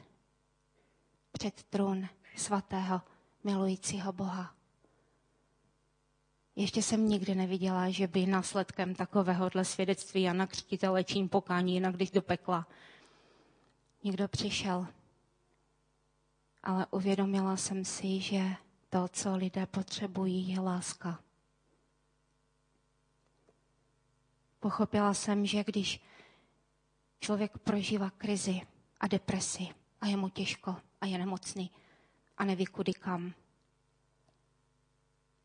před 1.33 1.63
trůn 1.63 2.09
svatého, 2.37 3.01
milujícího 3.45 4.13
Boha? 4.13 4.55
Ještě 6.57 6.83
jsem 6.83 7.09
nikdy 7.09 7.35
neviděla, 7.35 7.91
že 7.91 8.07
by 8.07 8.27
následkem 8.27 8.95
takovéhohle 8.95 9.65
svědectví 9.65 10.23
Jana 10.23 10.47
Křtitele 10.47 11.05
čím 11.05 11.29
pokání, 11.29 11.75
jinak 11.75 11.95
když 11.95 12.11
do 12.11 12.23
pekla. 12.23 12.67
Někdo 14.05 14.29
přišel, 14.29 14.87
ale 16.63 16.87
uvědomila 16.91 17.57
jsem 17.57 17.85
si, 17.85 18.21
že 18.21 18.55
to, 18.91 19.09
co 19.09 19.37
lidé 19.37 19.67
potřebují, 19.67 20.49
je 20.49 20.61
láska. 20.61 21.25
Pochopila 24.67 25.15
jsem, 25.15 25.47
že 25.47 25.65
když 25.65 26.01
člověk 27.21 27.59
prožívá 27.59 28.11
krizi 28.11 28.61
a 29.01 29.07
depresi 29.07 29.69
a 30.01 30.07
je 30.07 30.17
mu 30.17 30.29
těžko 30.29 30.77
a 31.01 31.07
je 31.07 31.19
nemocný 31.19 31.71
a 32.37 32.45
neví 32.45 32.67
kudy 32.67 32.93
kam, 32.95 33.35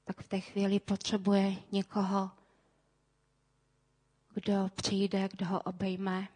tak 0.04 0.22
v 0.22 0.28
té 0.28 0.40
chvíli 0.40 0.80
potřebuje 0.80 1.56
někoho, 1.72 2.32
kdo 4.34 4.70
přijde, 4.76 5.30
kdo 5.32 5.46
ho 5.46 5.62
obejme 5.62 6.28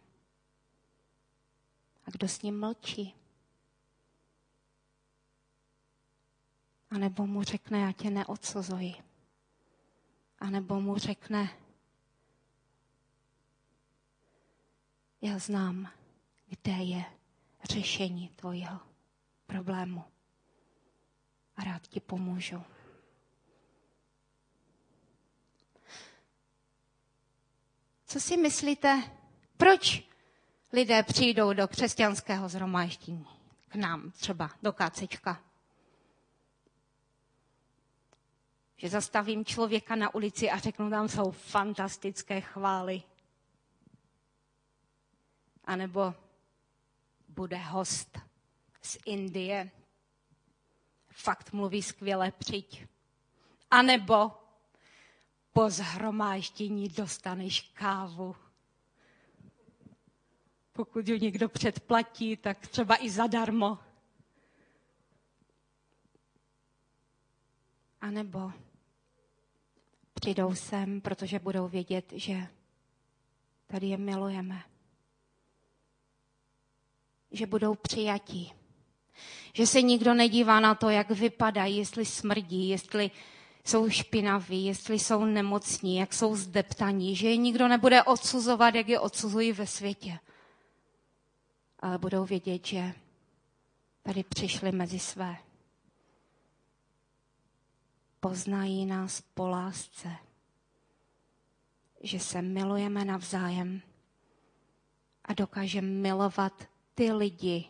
a 2.04 2.10
kdo 2.10 2.28
s 2.28 2.42
ním 2.42 2.60
mlčí. 2.60 3.14
A 6.90 6.98
nebo 6.98 7.26
mu 7.26 7.42
řekne, 7.42 7.80
já 7.80 7.92
tě 7.92 8.10
neodsuzuji. 8.10 8.94
A 10.38 10.50
nebo 10.50 10.80
mu 10.80 10.98
řekne, 10.98 11.65
já 15.22 15.38
znám, 15.38 15.90
kde 16.48 16.72
je 16.72 17.04
řešení 17.64 18.28
tvojeho 18.28 18.80
problému. 19.46 20.04
A 21.56 21.64
rád 21.64 21.82
ti 21.88 22.00
pomůžu. 22.00 22.62
Co 28.06 28.20
si 28.20 28.36
myslíte, 28.36 29.02
proč 29.56 30.02
lidé 30.72 31.02
přijdou 31.02 31.52
do 31.52 31.68
křesťanského 31.68 32.48
zhromáždění? 32.48 33.26
K 33.68 33.74
nám 33.74 34.10
třeba, 34.10 34.50
do 34.62 34.72
kácečka. 34.72 35.42
Že 38.76 38.88
zastavím 38.88 39.44
člověka 39.44 39.96
na 39.96 40.14
ulici 40.14 40.50
a 40.50 40.58
řeknu, 40.58 40.90
tam 40.90 41.08
jsou 41.08 41.30
fantastické 41.30 42.40
chvály. 42.40 43.02
A 45.66 45.76
nebo 45.76 46.14
bude 47.28 47.56
host 47.56 48.18
z 48.82 48.98
Indie. 49.06 49.70
Fakt 51.10 51.52
mluví 51.52 51.82
skvěle, 51.82 52.32
přijď. 52.32 52.86
A 53.70 53.82
nebo 53.82 54.30
po 55.52 55.70
zhromáždění 55.70 56.88
dostaneš 56.88 57.60
kávu. 57.60 58.36
Pokud 60.72 61.08
ji 61.08 61.20
někdo 61.20 61.48
předplatí, 61.48 62.36
tak 62.36 62.66
třeba 62.66 63.04
i 63.04 63.10
zadarmo. 63.10 63.78
A 68.00 68.10
nebo 68.10 68.52
přijdou 70.14 70.54
sem, 70.54 71.00
protože 71.00 71.38
budou 71.38 71.68
vědět, 71.68 72.12
že 72.12 72.46
tady 73.66 73.86
je 73.86 73.96
milujeme. 73.96 74.62
Že 77.36 77.46
budou 77.46 77.74
přijatí. 77.74 78.52
Že 79.52 79.66
se 79.66 79.82
nikdo 79.82 80.14
nedívá 80.14 80.60
na 80.60 80.74
to, 80.74 80.90
jak 80.90 81.10
vypadají, 81.10 81.76
jestli 81.76 82.04
smrdí, 82.04 82.68
jestli 82.68 83.10
jsou 83.64 83.90
špinaví, 83.90 84.64
jestli 84.64 84.98
jsou 84.98 85.24
nemocní, 85.24 85.96
jak 85.96 86.14
jsou 86.14 86.36
zdeptaní, 86.36 87.16
že 87.16 87.28
je 87.28 87.36
nikdo 87.36 87.68
nebude 87.68 88.02
odsuzovat, 88.02 88.74
jak 88.74 88.88
je 88.88 89.00
odsuzují 89.00 89.52
ve 89.52 89.66
světě. 89.66 90.18
Ale 91.80 91.98
budou 91.98 92.24
vědět, 92.24 92.66
že 92.66 92.92
tady 94.02 94.22
přišli 94.24 94.72
mezi 94.72 94.98
své. 94.98 95.36
Poznají 98.20 98.86
nás 98.86 99.20
po 99.20 99.48
lásce, 99.48 100.16
že 102.00 102.20
se 102.20 102.42
milujeme 102.42 103.04
navzájem 103.04 103.82
a 105.24 105.34
dokážeme 105.34 105.88
milovat 105.88 106.68
ty 106.96 107.12
lidi, 107.12 107.64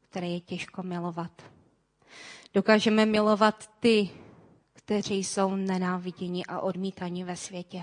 které 0.00 0.28
je 0.28 0.40
těžko 0.40 0.82
milovat. 0.82 1.42
Dokážeme 2.54 3.06
milovat 3.06 3.70
ty, 3.80 4.10
kteří 4.72 5.24
jsou 5.24 5.56
nenáviděni 5.56 6.44
a 6.46 6.60
odmítaní 6.60 7.24
ve 7.24 7.36
světě. 7.36 7.82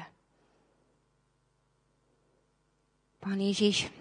Pán 3.19 3.39
Ježíš 3.39 3.91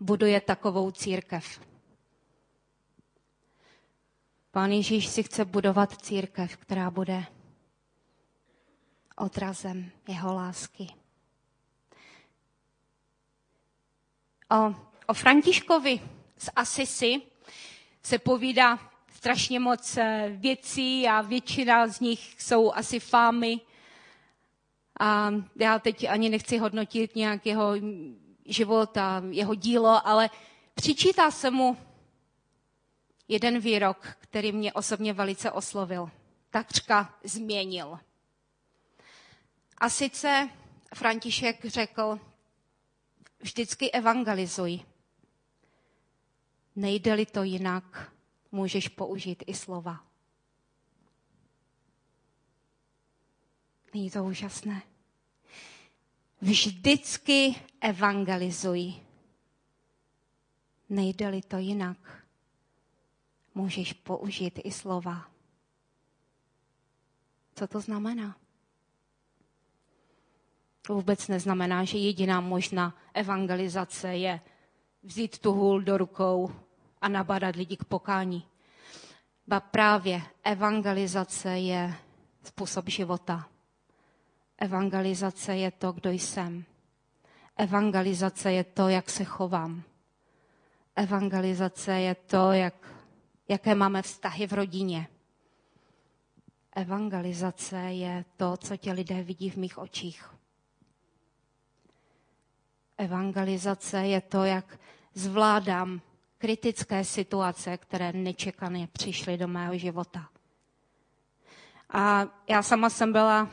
buduje 0.00 0.40
takovou 0.40 0.90
církev. 0.90 1.60
Pán 4.50 4.72
Ježíš 4.72 5.06
si 5.06 5.22
chce 5.22 5.44
budovat 5.44 6.02
církev, 6.02 6.56
která 6.56 6.90
bude 6.90 7.24
odrazem 9.16 9.90
jeho 10.08 10.34
lásky. 10.34 10.94
O, 14.50 14.74
o 15.06 15.14
Františkovi 15.14 16.00
z 16.38 16.50
Asisi 16.56 17.22
se 18.02 18.18
povídá 18.18 18.78
strašně 19.14 19.60
moc 19.60 19.96
eh, 19.96 20.28
věcí 20.36 21.08
a 21.08 21.20
většina 21.20 21.86
z 21.86 22.00
nich 22.00 22.42
jsou 22.42 22.72
asi 22.72 23.00
fámy. 23.00 23.60
A 25.00 25.30
já 25.56 25.78
teď 25.78 26.08
ani 26.08 26.28
nechci 26.28 26.58
hodnotit 26.58 27.16
nějak 27.16 27.46
jeho 27.46 27.72
život 28.46 28.96
a 28.96 29.22
jeho 29.30 29.54
dílo, 29.54 30.06
ale 30.06 30.30
přičítá 30.74 31.30
se 31.30 31.50
mu 31.50 31.76
jeden 33.28 33.58
výrok, 33.58 34.16
který 34.20 34.52
mě 34.52 34.72
osobně 34.72 35.12
velice 35.12 35.50
oslovil. 35.50 36.10
Takřka 36.50 37.14
změnil. 37.24 37.98
A 39.78 39.90
sice 39.90 40.48
František 40.94 41.64
řekl, 41.64 42.20
vždycky 43.40 43.90
evangelizuj. 43.90 44.80
Nejde-li 46.76 47.26
to 47.26 47.42
jinak, 47.42 48.12
můžeš 48.52 48.88
použít 48.88 49.44
i 49.46 49.54
slova. 49.54 50.04
Není 53.94 54.10
to 54.10 54.24
úžasné? 54.24 54.82
Vždycky 56.40 57.54
evangelizuj. 57.80 58.94
Nejde-li 60.88 61.42
to 61.42 61.58
jinak, 61.58 62.24
můžeš 63.54 63.92
použít 63.92 64.60
i 64.64 64.70
slova. 64.70 65.30
Co 67.54 67.66
to 67.66 67.80
znamená? 67.80 68.36
To 70.82 70.94
vůbec 70.94 71.28
neznamená, 71.28 71.84
že 71.84 71.98
jediná 71.98 72.40
možná 72.40 72.96
evangelizace 73.14 74.16
je 74.16 74.40
vzít 75.02 75.38
tu 75.38 75.52
hůl 75.52 75.82
do 75.82 75.98
rukou 75.98 76.65
a 77.00 77.08
nabadat 77.08 77.56
lidi 77.56 77.76
k 77.76 77.84
pokání. 77.84 78.46
Ba 79.46 79.60
právě 79.60 80.22
evangelizace 80.44 81.58
je 81.58 81.94
způsob 82.44 82.88
života. 82.88 83.48
Evangelizace 84.58 85.56
je 85.56 85.70
to, 85.70 85.92
kdo 85.92 86.10
jsem. 86.10 86.64
Evangelizace 87.56 88.52
je 88.52 88.64
to, 88.64 88.88
jak 88.88 89.10
se 89.10 89.24
chovám. 89.24 89.82
Evangelizace 90.96 91.92
je 91.92 92.14
to, 92.14 92.52
jak, 92.52 92.74
jaké 93.48 93.74
máme 93.74 94.02
vztahy 94.02 94.46
v 94.46 94.52
rodině. 94.52 95.08
Evangelizace 96.72 97.76
je 97.76 98.24
to, 98.36 98.56
co 98.56 98.76
tě 98.76 98.92
lidé 98.92 99.22
vidí 99.22 99.50
v 99.50 99.56
mých 99.56 99.78
očích. 99.78 100.30
Evangelizace 102.98 104.06
je 104.06 104.20
to, 104.20 104.44
jak 104.44 104.78
zvládám 105.14 106.00
kritické 106.38 107.04
situace, 107.04 107.76
které 107.76 108.12
nečekaně 108.12 108.88
přišly 108.92 109.36
do 109.38 109.48
mého 109.48 109.78
života. 109.78 110.28
A 111.90 112.26
já 112.48 112.62
sama 112.62 112.90
jsem 112.90 113.12
byla 113.12 113.50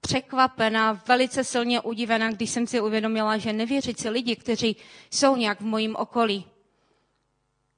překvapená, 0.00 0.92
velice 1.08 1.44
silně 1.44 1.80
udivená, 1.80 2.30
když 2.32 2.50
jsem 2.50 2.66
si 2.66 2.80
uvědomila, 2.80 3.38
že 3.38 3.52
nevěřící 3.52 4.08
lidi, 4.08 4.36
kteří 4.36 4.76
jsou 5.10 5.36
nějak 5.36 5.60
v 5.60 5.64
mojím 5.64 5.96
okolí, 5.96 6.44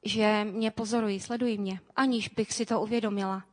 že 0.05 0.45
mě 0.45 0.71
pozorují, 0.71 1.21
sledují 1.21 1.59
mě, 1.59 1.81
aniž 1.97 2.29
bych 2.29 2.53
si 2.53 2.67
to 2.67 2.81
uvědomila. 2.81 3.45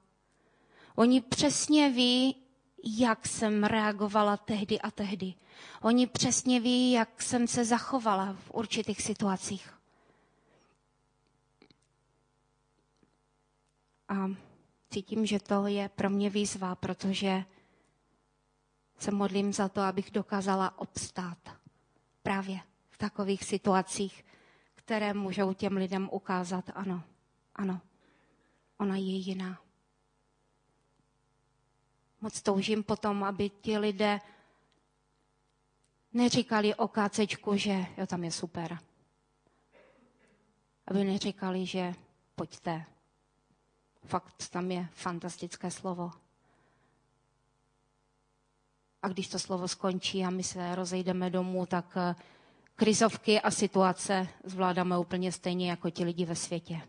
Oni 0.95 1.21
přesně 1.21 1.89
ví, 1.89 2.35
jak 2.83 3.27
jsem 3.27 3.63
reagovala 3.63 4.37
tehdy 4.37 4.81
a 4.81 4.91
tehdy. 4.91 5.33
Oni 5.81 6.07
přesně 6.07 6.59
ví, 6.59 6.91
jak 6.91 7.21
jsem 7.21 7.47
se 7.47 7.65
zachovala 7.65 8.33
v 8.45 8.51
určitých 8.53 9.01
situacích. 9.01 9.72
A 14.13 14.29
cítím, 14.89 15.25
že 15.25 15.39
to 15.39 15.67
je 15.67 15.89
pro 15.89 16.09
mě 16.09 16.29
výzva, 16.29 16.75
protože 16.75 17.45
se 18.99 19.11
modlím 19.11 19.53
za 19.53 19.69
to, 19.69 19.81
abych 19.81 20.11
dokázala 20.11 20.79
obstát 20.79 21.37
právě 22.23 22.59
v 22.89 22.97
takových 22.97 23.43
situacích, 23.43 24.25
které 24.75 25.13
můžou 25.13 25.53
těm 25.53 25.77
lidem 25.77 26.09
ukázat, 26.11 26.69
ano, 26.73 27.03
ano, 27.55 27.81
ona 28.77 28.95
je 28.95 29.15
jiná. 29.17 29.61
Moc 32.21 32.41
toužím 32.41 32.83
potom, 32.83 33.23
aby 33.23 33.49
ti 33.49 33.77
lidé 33.77 34.19
neříkali 36.13 36.75
o 36.75 36.87
kácečku, 36.87 37.57
že 37.57 37.85
jo, 37.97 38.07
tam 38.07 38.23
je 38.23 38.31
super. 38.31 38.79
Aby 40.87 41.03
neříkali, 41.03 41.65
že 41.65 41.93
pojďte. 42.35 42.92
Fakt 44.05 44.49
tam 44.49 44.71
je 44.71 44.87
fantastické 44.91 45.71
slovo. 45.71 46.11
A 49.01 49.07
když 49.07 49.27
to 49.27 49.39
slovo 49.39 49.67
skončí 49.67 50.23
a 50.23 50.29
my 50.29 50.43
se 50.43 50.75
rozejdeme 50.75 51.29
domů, 51.29 51.65
tak 51.65 51.97
eh, 51.97 52.15
krizovky 52.75 53.41
a 53.41 53.51
situace 53.51 54.27
zvládáme 54.43 54.97
úplně 54.97 55.31
stejně 55.31 55.69
jako 55.69 55.89
ti 55.89 56.03
lidi 56.03 56.25
ve 56.25 56.35
světě. 56.35 56.81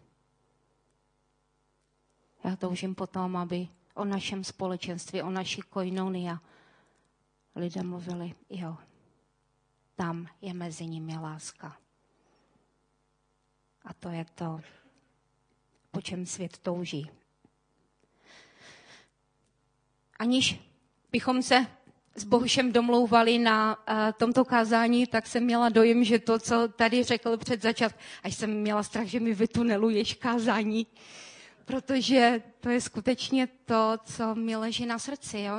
Já 2.44 2.56
toužím 2.56 2.94
potom, 2.94 3.36
aby 3.36 3.68
o 3.94 4.04
našem 4.04 4.44
společenství, 4.44 5.22
o 5.22 5.30
naší 5.30 5.62
koinonia 5.62 6.40
lidé 7.56 7.82
mluvili, 7.82 8.34
jo, 8.50 8.76
tam 9.94 10.26
je 10.40 10.54
mezi 10.54 10.86
nimi 10.86 11.18
láska. 11.18 11.76
A 13.84 13.94
to 13.94 14.08
je 14.08 14.24
to, 14.34 14.60
po 15.94 16.00
čem 16.00 16.26
svět 16.26 16.58
touží. 16.58 17.10
Aniž 20.18 20.60
bychom 21.12 21.42
se 21.42 21.66
s 22.16 22.24
Bohušem 22.24 22.72
domlouvali 22.72 23.38
na 23.38 23.78
uh, 23.78 23.94
tomto 24.18 24.44
kázání, 24.44 25.06
tak 25.06 25.26
jsem 25.26 25.44
měla 25.44 25.68
dojem, 25.68 26.04
že 26.04 26.18
to, 26.18 26.38
co 26.38 26.68
tady 26.68 27.02
řekl 27.02 27.36
před 27.36 27.62
začátkem, 27.62 28.02
až 28.22 28.34
jsem 28.34 28.50
měla 28.50 28.82
strach, 28.82 29.06
že 29.06 29.20
mi 29.20 29.34
vytuneluješ 29.34 30.14
kázání, 30.14 30.86
protože 31.64 32.42
to 32.60 32.68
je 32.70 32.80
skutečně 32.80 33.46
to, 33.46 33.98
co 34.04 34.34
mi 34.34 34.56
leží 34.56 34.86
na 34.86 34.98
srdci. 34.98 35.40
Jo? 35.40 35.54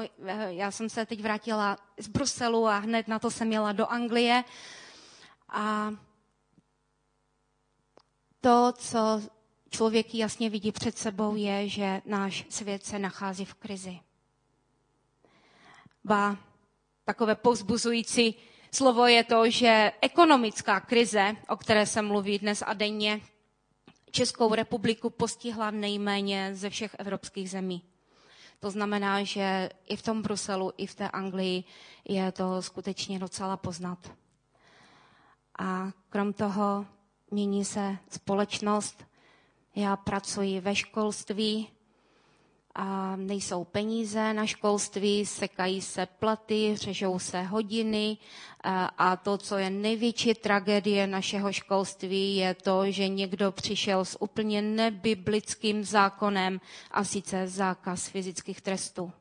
Já 0.47 0.71
jsem 0.71 0.89
se 0.89 1.05
teď 1.05 1.21
vrátila 1.21 1.77
z 1.99 2.07
Bruselu 2.07 2.67
a 2.67 2.77
hned 2.77 3.07
na 3.07 3.19
to 3.19 3.31
jsem 3.31 3.51
jela 3.51 3.71
do 3.71 3.87
Anglie. 3.87 4.43
A 5.49 5.91
to, 8.41 8.73
co 8.77 9.21
člověk 9.75 10.15
jasně 10.15 10.49
vidí 10.49 10.71
před 10.71 10.97
sebou, 10.97 11.35
je, 11.35 11.69
že 11.69 12.01
náš 12.05 12.45
svět 12.49 12.85
se 12.85 12.99
nachází 12.99 13.45
v 13.45 13.53
krizi. 13.53 13.99
Ba 16.03 16.38
takové 17.05 17.35
povzbuzující 17.35 18.35
slovo 18.71 19.07
je 19.07 19.23
to, 19.23 19.49
že 19.49 19.91
ekonomická 20.01 20.79
krize, 20.79 21.35
o 21.49 21.55
které 21.55 21.85
se 21.85 22.01
mluví 22.01 22.39
dnes 22.39 22.63
a 22.65 22.73
denně, 22.73 23.21
Českou 24.11 24.55
republiku 24.55 25.09
postihla 25.09 25.71
nejméně 25.71 26.55
ze 26.55 26.69
všech 26.69 26.95
evropských 26.99 27.49
zemí. 27.49 27.81
To 28.59 28.71
znamená, 28.71 29.23
že 29.23 29.69
i 29.88 29.95
v 29.95 30.01
tom 30.01 30.21
Bruselu, 30.21 30.71
i 30.77 30.88
v 30.88 30.95
té 30.95 31.09
Anglii 31.09 31.63
je 32.09 32.31
to 32.31 32.61
skutečně 32.61 33.19
docela 33.19 33.57
poznat. 33.57 34.11
A 35.59 35.91
krom 36.09 36.33
toho 36.33 36.85
mění 37.31 37.65
se 37.65 37.97
společnost. 38.09 39.03
Já 39.75 39.95
pracuji 39.95 40.59
ve 40.61 40.75
školství, 40.75 41.69
a 42.75 43.15
nejsou 43.15 43.63
peníze 43.63 44.33
na 44.33 44.45
školství, 44.45 45.25
sekají 45.25 45.81
se 45.81 46.05
platy, 46.05 46.75
řežou 46.77 47.19
se 47.19 47.41
hodiny 47.41 48.17
a 48.97 49.15
to, 49.15 49.38
co 49.38 49.57
je 49.57 49.69
největší 49.69 50.33
tragédie 50.33 51.07
našeho 51.07 51.53
školství, 51.53 52.35
je 52.35 52.53
to, 52.53 52.91
že 52.91 53.07
někdo 53.07 53.51
přišel 53.51 54.05
s 54.05 54.21
úplně 54.21 54.61
nebiblickým 54.61 55.83
zákonem 55.83 56.61
a 56.91 57.03
sice 57.03 57.47
zákaz 57.47 58.07
fyzických 58.07 58.61
trestů. 58.61 59.11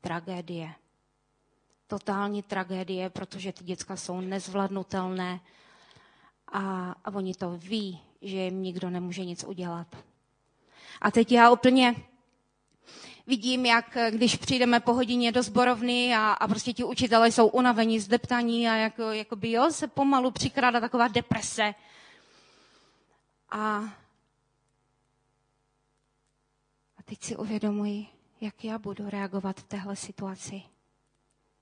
Tragédie. 0.00 0.72
Totální 1.86 2.42
tragédie, 2.42 3.10
protože 3.10 3.52
ty 3.52 3.64
děcka 3.64 3.96
jsou 3.96 4.20
nezvladnutelné 4.20 5.40
a, 6.52 6.90
a 7.04 7.14
oni 7.14 7.34
to 7.34 7.50
ví, 7.50 8.00
že 8.28 8.36
jim 8.36 8.62
nikdo 8.62 8.90
nemůže 8.90 9.24
nic 9.24 9.44
udělat. 9.44 9.96
A 11.00 11.10
teď 11.10 11.32
já 11.32 11.50
úplně 11.50 11.94
vidím, 13.26 13.66
jak 13.66 13.96
eh, 13.96 14.10
když 14.10 14.36
přijdeme 14.36 14.80
po 14.80 14.94
hodině 14.94 15.32
do 15.32 15.42
zborovny 15.42 16.14
a, 16.14 16.32
a 16.32 16.48
prostě 16.48 16.72
ti 16.72 16.84
učitelé 16.84 17.32
jsou 17.32 17.46
unavení, 17.48 18.00
zdeptaní 18.00 18.68
a 18.68 18.74
jako, 18.74 19.02
jakoby, 19.02 19.50
jo, 19.50 19.70
se 19.70 19.88
pomalu 19.88 20.30
přikrádá 20.30 20.80
taková 20.80 21.08
deprese. 21.08 21.74
A, 23.50 23.76
a 26.98 27.02
teď 27.04 27.22
si 27.22 27.36
uvědomuji, 27.36 28.06
jak 28.40 28.64
já 28.64 28.78
budu 28.78 29.10
reagovat 29.10 29.60
v 29.60 29.62
téhle 29.62 29.96
situaci. 29.96 30.62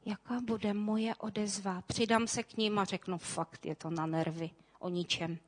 Jaká 0.07 0.40
bude 0.40 0.74
moje 0.74 1.14
odezva? 1.14 1.83
Přidám 1.87 2.27
se 2.27 2.42
k 2.42 2.57
ním 2.57 2.79
a 2.79 2.85
řeknu, 2.85 3.18
fakt 3.18 3.66
je 3.66 3.74
to 3.74 3.90
na 3.90 4.07
nervy, 4.07 4.50
o 4.79 4.88
ničem. 4.88 5.38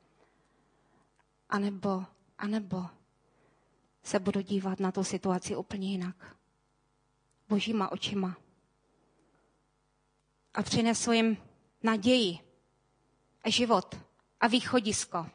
A 1.49 1.59
nebo, 1.59 2.05
a 2.39 2.47
nebo 2.47 2.87
se 4.03 4.19
budu 4.19 4.41
dívat 4.41 4.81
na 4.81 4.93
tu 4.93 5.05
situaci 5.05 5.57
úplně 5.57 5.91
jinak. 5.91 6.37
Božíma 7.49 7.93
očima. 7.93 8.37
A 10.55 10.63
přinesu 10.63 11.13
jim 11.13 11.37
naději 11.83 12.39
a 13.43 13.51
život 13.51 13.95
a 14.41 14.47
východisko. 14.47 15.27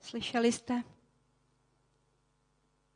Slyšeli 0.00 0.52
jste 0.52 0.84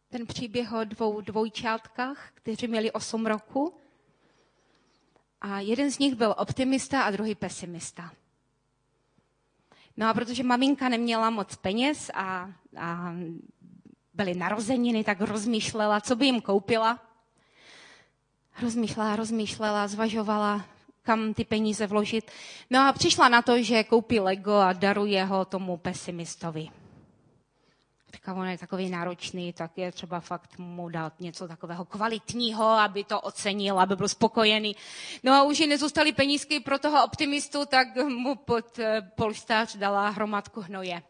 ten 0.08 0.26
příběh 0.26 0.72
o 0.72 0.84
dvou 0.84 1.20
dvojčátkách, 1.20 2.30
kteří 2.34 2.68
měli 2.68 2.92
8 2.92 3.26
roku? 3.26 3.80
A 5.40 5.60
jeden 5.60 5.90
z 5.90 5.98
nich 5.98 6.14
byl 6.14 6.34
optimista 6.38 7.02
a 7.02 7.10
druhý 7.10 7.34
pesimista. 7.34 8.10
No 9.96 10.08
a 10.08 10.14
protože 10.14 10.42
maminka 10.42 10.88
neměla 10.88 11.30
moc 11.30 11.56
peněz 11.56 12.10
a, 12.14 12.50
a 12.80 13.14
byly 14.14 14.34
narozeniny, 14.34 15.04
tak 15.04 15.20
rozmýšlela, 15.20 16.00
co 16.00 16.16
by 16.16 16.26
jim 16.26 16.40
koupila. 16.40 16.98
Rozmýšlela, 18.62 19.16
rozmýšlela, 19.16 19.88
zvažovala, 19.88 20.64
kam 21.02 21.34
ty 21.34 21.44
peníze 21.44 21.86
vložit. 21.86 22.30
No 22.70 22.80
a 22.88 22.92
přišla 22.92 23.28
na 23.28 23.42
to, 23.42 23.62
že 23.62 23.84
koupí 23.84 24.20
Lego 24.20 24.54
a 24.54 24.72
daruje 24.72 25.24
ho 25.24 25.44
tomu 25.44 25.76
pesimistovi 25.76 26.79
říká, 28.14 28.34
on 28.34 28.48
je 28.48 28.58
takový 28.58 28.90
náročný, 28.90 29.52
tak 29.52 29.78
je 29.78 29.92
třeba 29.92 30.20
fakt 30.20 30.58
mu 30.58 30.88
dát 30.88 31.20
něco 31.20 31.48
takového 31.48 31.84
kvalitního, 31.84 32.64
aby 32.64 33.04
to 33.04 33.20
ocenil, 33.20 33.80
aby 33.80 33.96
byl 33.96 34.08
spokojený. 34.08 34.76
No 35.22 35.32
a 35.32 35.42
už 35.42 35.58
ji 35.58 35.66
nezůstaly 35.66 36.12
penízky 36.12 36.60
pro 36.60 36.78
toho 36.78 37.04
optimistu, 37.04 37.66
tak 37.66 37.96
mu 37.96 38.34
pod 38.34 38.78
eh, 38.78 39.02
polštář 39.16 39.76
dala 39.76 40.08
hromadku 40.08 40.60
hnoje. 40.60 41.02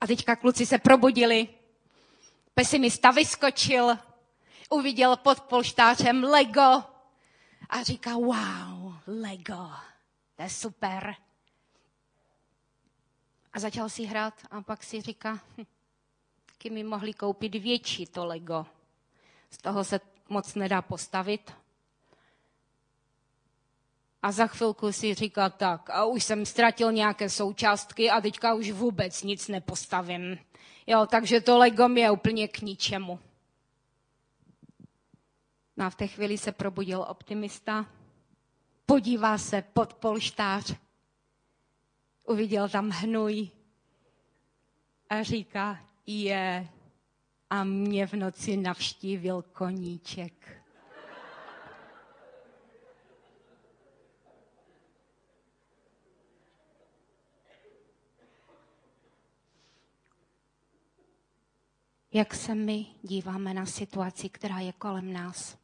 A 0.00 0.06
teďka 0.06 0.36
kluci 0.36 0.66
se 0.66 0.78
probudili. 0.78 1.48
Pesimista 2.54 3.10
vyskočil, 3.10 3.98
uviděl 4.70 5.16
pod 5.16 5.40
polštářem 5.40 6.24
Lego 6.24 6.82
a 7.70 7.82
říká, 7.82 8.14
wow, 8.14 8.94
Lego, 9.06 9.70
to 10.36 10.42
je 10.42 10.50
super. 10.50 11.14
A 13.52 13.60
začal 13.60 13.88
si 13.88 14.04
hrát 14.04 14.34
a 14.50 14.62
pak 14.62 14.82
si 14.84 15.00
říká, 15.00 15.40
hm, 15.58 15.64
taky 16.46 16.70
mi 16.70 16.84
mohli 16.84 17.14
koupit 17.14 17.54
větší 17.54 18.06
to 18.06 18.26
Lego. 18.26 18.66
Z 19.50 19.58
toho 19.58 19.84
se 19.84 20.00
moc 20.28 20.54
nedá 20.54 20.82
postavit. 20.82 21.52
A 24.22 24.32
za 24.32 24.46
chvilku 24.46 24.92
si 24.92 25.14
říká 25.14 25.48
tak, 25.48 25.90
a 25.90 26.04
už 26.04 26.24
jsem 26.24 26.46
ztratil 26.46 26.92
nějaké 26.92 27.30
součástky 27.30 28.10
a 28.10 28.20
teďka 28.20 28.54
už 28.54 28.70
vůbec 28.70 29.22
nic 29.22 29.48
nepostavím. 29.48 30.38
Jo, 30.86 31.06
takže 31.10 31.40
to 31.40 31.58
Lego 31.58 31.88
mi 31.88 32.00
je 32.00 32.10
úplně 32.10 32.48
k 32.48 32.60
ničemu. 32.60 33.18
No 35.76 35.86
a 35.86 35.90
v 35.90 35.94
té 35.94 36.06
chvíli 36.06 36.38
se 36.38 36.52
probudil 36.52 37.04
optimista, 37.08 37.86
podívá 38.86 39.38
se 39.38 39.62
pod 39.62 39.94
polštář 39.94 40.74
uviděl 42.32 42.68
tam 42.68 42.90
hnůj 42.90 43.50
a 45.10 45.22
říká, 45.22 45.78
je, 46.06 46.68
a 47.50 47.64
mě 47.64 48.06
v 48.06 48.12
noci 48.12 48.56
navštívil 48.56 49.42
koníček. 49.42 50.62
Jak 62.12 62.34
se 62.34 62.54
my 62.54 62.86
díváme 63.02 63.54
na 63.54 63.66
situaci, 63.66 64.28
která 64.28 64.58
je 64.58 64.72
kolem 64.72 65.12
nás? 65.12 65.58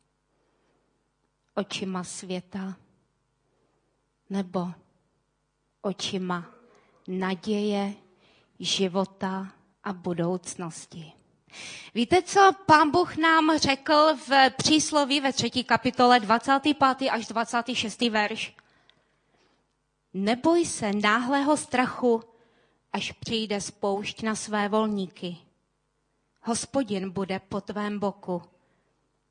Očima 1.54 2.04
světa 2.04 2.76
nebo 4.30 4.72
očima 5.80 6.57
naděje, 7.08 7.94
života 8.60 9.52
a 9.84 9.92
budoucnosti. 9.92 11.12
Víte, 11.94 12.22
co 12.22 12.50
pán 12.66 12.90
Bůh 12.90 13.16
nám 13.16 13.58
řekl 13.58 14.16
v 14.28 14.50
přísloví 14.50 15.20
ve 15.20 15.32
třetí 15.32 15.64
kapitole 15.64 16.20
25. 16.20 16.76
až 17.10 17.26
26. 17.26 18.00
verš? 18.00 18.56
Neboj 20.14 20.66
se 20.66 20.92
náhlého 20.92 21.56
strachu, 21.56 22.22
až 22.92 23.12
přijde 23.12 23.60
spoušť 23.60 24.22
na 24.22 24.34
své 24.34 24.68
volníky. 24.68 25.36
Hospodin 26.42 27.10
bude 27.10 27.38
po 27.38 27.60
tvém 27.60 27.98
boku, 27.98 28.42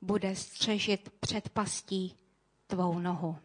bude 0.02 0.36
střežit 0.36 1.10
před 1.20 1.50
pastí 1.50 2.16
tvou 2.68 3.00
nohu. 3.00 3.38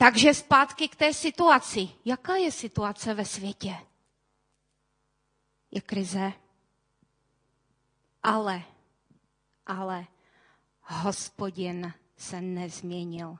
Takže 0.00 0.34
zpátky 0.34 0.88
k 0.88 0.96
té 0.96 1.14
situaci. 1.14 1.88
Jaká 2.04 2.36
je 2.36 2.52
situace 2.52 3.14
ve 3.14 3.24
světě? 3.24 3.76
Je 5.70 5.80
krize. 5.80 6.32
Ale, 8.22 8.62
ale 9.66 10.06
hospodin 10.82 11.92
se 12.16 12.40
nezměnil. 12.40 13.38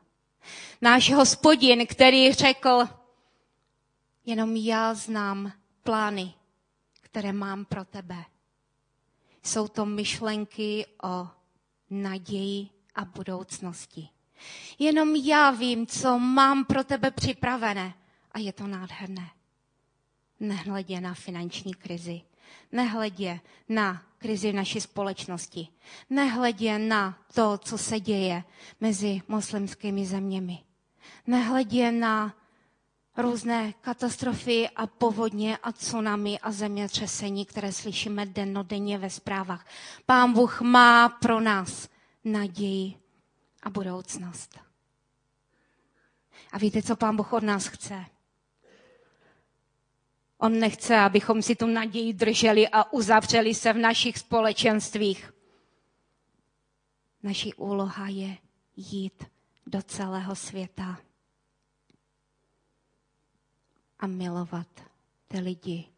Náš 0.80 1.12
hospodin, 1.12 1.86
který 1.86 2.32
řekl, 2.32 2.88
jenom 4.26 4.56
já 4.56 4.94
znám 4.94 5.52
plány, 5.82 6.34
které 7.00 7.32
mám 7.32 7.64
pro 7.64 7.84
tebe. 7.84 8.24
Jsou 9.42 9.68
to 9.68 9.86
myšlenky 9.86 10.86
o 11.02 11.28
naději 11.90 12.68
a 12.94 13.04
budoucnosti. 13.04 14.08
Jenom 14.78 15.16
já 15.16 15.50
vím, 15.50 15.86
co 15.86 16.18
mám 16.18 16.64
pro 16.64 16.84
tebe 16.84 17.10
připravené. 17.10 17.94
A 18.32 18.38
je 18.38 18.52
to 18.52 18.66
nádherné. 18.66 19.30
Nehledě 20.40 21.00
na 21.00 21.14
finanční 21.14 21.74
krizi. 21.74 22.20
Nehledě 22.72 23.40
na 23.68 24.02
krizi 24.18 24.52
v 24.52 24.54
naší 24.54 24.80
společnosti. 24.80 25.68
Nehledě 26.10 26.78
na 26.78 27.18
to, 27.34 27.58
co 27.58 27.78
se 27.78 28.00
děje 28.00 28.44
mezi 28.80 29.22
muslimskými 29.28 30.06
zeměmi. 30.06 30.58
Nehledě 31.26 31.92
na 31.92 32.34
různé 33.16 33.72
katastrofy 33.80 34.68
a 34.76 34.86
povodně 34.86 35.56
a 35.56 35.72
tsunami 35.72 36.38
a 36.38 36.52
zemětřesení, 36.52 37.46
které 37.46 37.72
slyšíme 37.72 38.26
dennodenně 38.26 38.98
ve 38.98 39.10
zprávách. 39.10 39.66
Pán 40.06 40.32
Bůh 40.32 40.60
má 40.60 41.08
pro 41.08 41.40
nás 41.40 41.88
naději 42.24 42.94
a 43.62 43.70
budoucnost. 43.70 44.58
A 46.52 46.58
víte, 46.58 46.82
co 46.82 46.96
pán 46.96 47.16
Bůh 47.16 47.32
od 47.32 47.42
nás 47.42 47.66
chce? 47.66 48.04
On 50.38 50.58
nechce, 50.58 50.96
abychom 50.96 51.42
si 51.42 51.56
tu 51.56 51.66
naději 51.66 52.12
drželi 52.12 52.68
a 52.68 52.92
uzavřeli 52.92 53.54
se 53.54 53.72
v 53.72 53.78
našich 53.78 54.18
společenstvích. 54.18 55.32
Naší 57.22 57.54
úloha 57.54 58.08
je 58.08 58.38
jít 58.76 59.24
do 59.66 59.82
celého 59.82 60.36
světa 60.36 61.00
a 63.98 64.06
milovat 64.06 64.66
ty 65.28 65.38
lidi, 65.40 65.88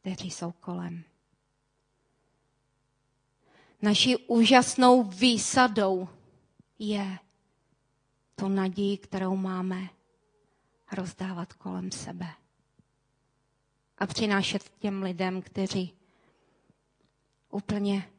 kteří 0.00 0.30
jsou 0.30 0.52
kolem. 0.52 1.04
Naší 3.82 4.16
úžasnou 4.16 5.02
výsadou 5.02 6.08
je 6.88 7.18
tu 8.34 8.48
naději, 8.48 8.98
kterou 8.98 9.36
máme, 9.36 9.88
rozdávat 10.92 11.52
kolem 11.52 11.92
sebe. 11.92 12.26
A 13.98 14.06
přinášet 14.06 14.68
těm 14.78 15.02
lidem, 15.02 15.42
kteří 15.42 15.94
úplně 17.50 18.10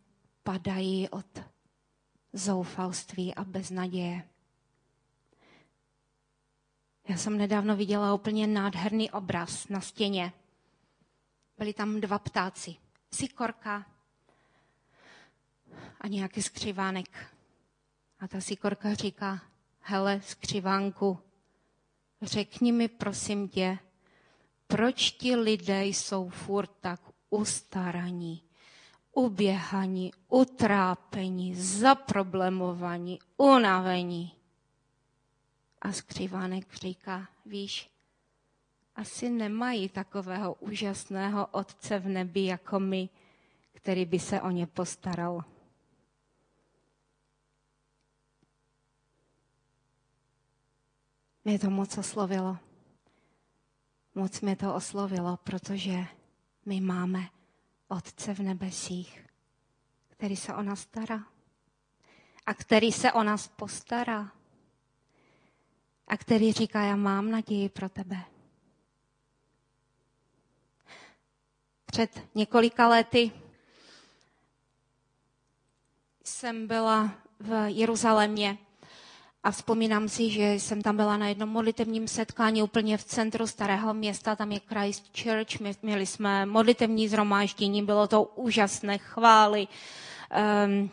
padají 0.44 1.10
od 1.10 1.42
zoufalství 2.34 3.36
a 3.36 3.44
beznaděje. 3.44 4.30
Já 7.08 7.18
jsem 7.18 7.38
nedávno 7.38 7.76
viděla 7.76 8.14
úplně 8.14 8.48
nádherný 8.48 9.12
obraz 9.12 9.68
na 9.68 9.82
stěně. 9.82 10.34
Byli 11.58 11.74
tam 11.74 12.02
dva 12.02 12.20
ptáci. 12.20 12.76
Sikorka 13.14 13.86
a 16.02 16.08
nějaký 16.08 16.42
skřivánek. 16.42 17.35
A 18.26 18.28
ta 18.28 18.42
sikorka 18.42 18.94
říká, 18.94 19.42
hele, 19.80 20.22
skřivánku, 20.22 21.20
řekni 22.22 22.72
mi 22.72 22.88
prosím 22.88 23.48
tě, 23.48 23.78
proč 24.68 25.12
ti 25.12 25.36
lidé 25.36 25.86
jsou 25.86 26.30
furt 26.30 26.72
tak 26.82 27.02
ustaraní, 27.30 28.44
uběhaní, 29.14 30.12
utrápení, 30.30 31.56
zaproblemovaní, 31.56 33.20
unavení. 33.38 34.32
A 35.82 35.92
skřivánek 35.92 36.74
říká, 36.74 37.28
víš, 37.46 37.90
asi 38.96 39.30
nemají 39.30 39.90
takového 39.90 40.54
úžasného 40.54 41.48
otce 41.52 42.00
v 42.00 42.08
nebi 42.08 42.46
jako 42.46 42.80
my, 42.80 43.10
který 43.74 44.06
by 44.06 44.20
se 44.20 44.42
o 44.42 44.50
ně 44.50 44.68
postaral. 44.68 45.44
Mě 51.46 51.60
to 51.60 51.70
moc 51.70 51.98
oslovilo. 51.98 52.58
Moc 54.16 54.42
mě 54.42 54.56
to 54.56 54.76
oslovilo, 54.76 55.38
protože 55.38 56.06
my 56.66 56.82
máme 56.82 57.30
Otce 57.88 58.34
v 58.34 58.40
nebesích, 58.40 59.26
který 60.10 60.36
se 60.36 60.54
o 60.54 60.62
nás 60.62 60.80
stará 60.80 61.24
a 62.46 62.54
který 62.54 62.92
se 62.92 63.12
o 63.12 63.24
nás 63.24 63.48
postará 63.48 64.32
a 66.08 66.18
který 66.18 66.54
říká, 66.54 66.82
já 66.82 66.96
mám 66.96 67.32
naději 67.32 67.70
pro 67.70 67.90
tebe. 67.90 68.18
Před 71.86 72.28
několika 72.36 72.88
lety 72.88 73.32
jsem 76.24 76.68
byla 76.68 77.12
v 77.40 77.70
Jeruzalémě 77.70 78.65
a 79.46 79.52
vzpomínám 79.52 80.10
si, 80.10 80.30
že 80.30 80.54
jsem 80.54 80.82
tam 80.82 80.96
byla 80.98 81.18
na 81.18 81.28
jednom 81.28 81.50
modlitevním 81.50 82.08
setkání 82.08 82.64
úplně 82.64 82.98
v 82.98 83.04
centru 83.04 83.48
starého 83.48 83.94
města, 83.94 84.36
tam 84.36 84.52
je 84.52 84.60
Christchurch, 84.60 85.60
my 85.60 85.76
měli 85.82 86.06
jsme 86.06 86.46
modlitevní 86.46 87.08
zhromáždění, 87.08 87.84
bylo 87.84 88.08
to 88.08 88.24
úžasné, 88.24 88.98
chvály, 88.98 89.68
um, 90.66 90.92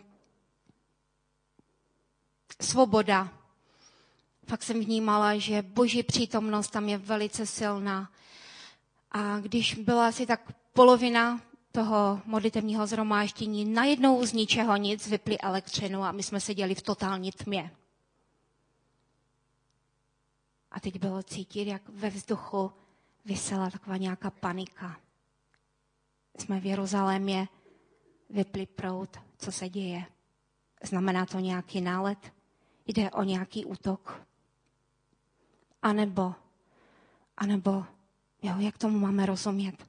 svoboda. 2.60 3.28
Fakt 4.46 4.62
jsem 4.62 4.80
vnímala, 4.80 5.36
že 5.38 5.62
boží 5.62 6.02
přítomnost 6.02 6.70
tam 6.70 6.88
je 6.88 6.98
velice 6.98 7.46
silná. 7.46 8.10
A 9.12 9.38
když 9.40 9.74
byla 9.74 10.06
asi 10.08 10.26
tak 10.26 10.40
polovina 10.72 11.40
toho 11.72 12.20
modlitevního 12.24 12.86
zhromáždění, 12.86 13.64
najednou 13.64 14.26
z 14.26 14.32
ničeho 14.32 14.76
nic 14.76 15.06
vypli 15.08 15.38
elektřinu 15.38 16.02
a 16.04 16.12
my 16.12 16.22
jsme 16.22 16.40
seděli 16.40 16.74
v 16.74 16.82
totální 16.82 17.32
tmě. 17.32 17.70
A 20.72 20.80
teď 20.80 20.98
bylo 20.98 21.22
cítit, 21.22 21.68
jak 21.68 21.88
ve 21.88 22.10
vzduchu 22.10 22.72
vysela 23.24 23.70
taková 23.70 23.96
nějaká 23.96 24.30
panika. 24.30 25.00
Jsme 26.38 26.60
v 26.60 26.66
Jeruzalémě, 26.66 27.48
vypli 28.30 28.66
prout, 28.66 29.16
co 29.38 29.52
se 29.52 29.68
děje. 29.68 30.04
Znamená 30.82 31.26
to 31.26 31.38
nějaký 31.38 31.80
nálet? 31.80 32.32
Jde 32.86 33.10
o 33.10 33.22
nějaký 33.22 33.64
útok? 33.64 34.26
A 35.82 35.92
nebo, 35.92 36.34
a 37.36 37.46
nebo, 37.46 37.84
jo, 38.42 38.54
jak 38.58 38.78
tomu 38.78 38.98
máme 38.98 39.26
rozumět? 39.26 39.86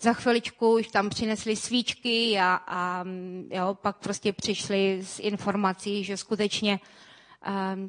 Za 0.00 0.12
chviličku 0.12 0.74
už 0.74 0.88
tam 0.88 1.10
přinesli 1.10 1.56
svíčky 1.56 2.38
a, 2.38 2.54
a 2.66 3.04
jo, 3.50 3.74
pak 3.74 3.96
prostě 3.96 4.32
přišli 4.32 5.00
s 5.04 5.18
informací, 5.18 6.04
že 6.04 6.16
skutečně 6.16 6.80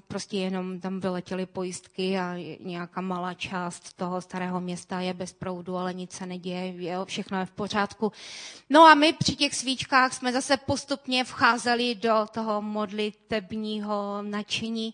prostě 0.08 0.38
jenom 0.38 0.80
tam 0.80 1.00
vyletěly 1.00 1.46
pojistky 1.46 2.20
a 2.20 2.36
nějaká 2.60 3.02
malá 3.02 3.34
část 3.34 3.94
toho 3.94 4.22
starého 4.22 4.62
města 4.62 5.00
je 5.02 5.14
bez 5.14 5.34
proudu, 5.34 5.78
ale 5.78 5.94
nic 5.94 6.12
se 6.12 6.26
neděje, 6.26 6.92
jo, 6.92 7.06
všechno 7.06 7.40
je 7.40 7.46
v 7.46 7.52
pořádku. 7.52 8.12
No 8.70 8.82
a 8.86 8.96
my 8.96 9.14
při 9.14 9.36
těch 9.36 9.56
svíčkách 9.56 10.14
jsme 10.14 10.34
zase 10.34 10.58
postupně 10.58 11.24
vcházeli 11.24 11.96
do 11.96 12.26
toho 12.32 12.62
modlitebního 12.62 14.22
nadšení. 14.22 14.94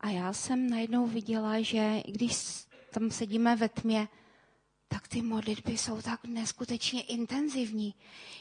A 0.00 0.08
já 0.08 0.32
jsem 0.32 0.70
najednou 0.70 1.06
viděla, 1.06 1.60
že 1.60 2.02
když 2.06 2.36
tam 2.90 3.10
sedíme 3.10 3.56
ve 3.56 3.68
tmě, 3.68 4.08
tak 4.88 5.08
ty 5.08 5.22
modlitby 5.22 5.78
jsou 5.78 6.02
tak 6.02 6.24
neskutečně 6.24 7.02
intenzivní. 7.02 7.94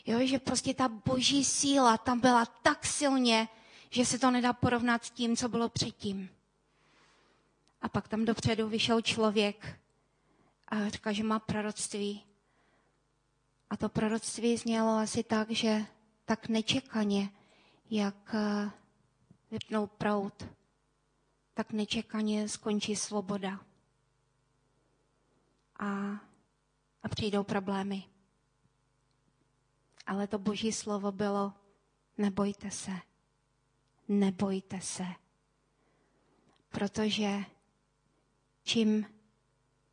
Jo, 0.06 0.28
že 0.28 0.40
prostě 0.40 0.74
ta 0.74 0.88
boží 0.88 1.46
síla 1.46 1.98
tam 1.98 2.20
byla 2.20 2.46
tak 2.46 2.86
silně 2.86 3.48
že 3.90 4.06
se 4.06 4.20
to 4.20 4.32
nedá 4.32 4.54
porovnat 4.54 5.06
s 5.06 5.10
tím, 5.12 5.38
co 5.38 5.50
bylo 5.50 5.70
předtím. 5.70 6.30
A 7.82 7.90
pak 7.90 8.08
tam 8.08 8.26
dopředu 8.26 8.70
vyšel 8.70 9.02
člověk 9.02 9.80
a 10.68 10.90
říkal, 10.90 11.14
že 11.14 11.24
má 11.24 11.40
proroctví. 11.40 12.24
A 13.70 13.78
to 13.78 13.90
proroctví 13.90 14.58
znělo 14.58 14.98
asi 14.98 15.24
tak, 15.24 15.52
že 15.52 15.86
tak 16.26 16.48
nečekaně, 16.48 17.30
jak 17.90 18.36
eh, 18.36 18.72
vypnou 19.52 19.88
prout, 19.88 20.46
tak 21.54 21.72
nečekaně 21.72 22.50
skončí 22.50 22.96
svoboda. 22.96 23.60
A, 25.80 25.88
a 27.04 27.10
přijdou 27.10 27.44
problémy. 27.44 28.04
Ale 30.06 30.28
to 30.28 30.40
boží 30.40 30.72
slovo 30.72 31.12
bylo, 31.12 31.54
nebojte 32.18 32.72
se 32.72 33.09
nebojte 34.10 34.82
se. 34.82 35.06
Protože 36.70 37.46
čím 38.64 39.06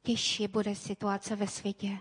těžší 0.03 0.49
bude 0.49 0.75
situace 0.75 1.37
ve 1.37 1.49
světě, 1.49 1.99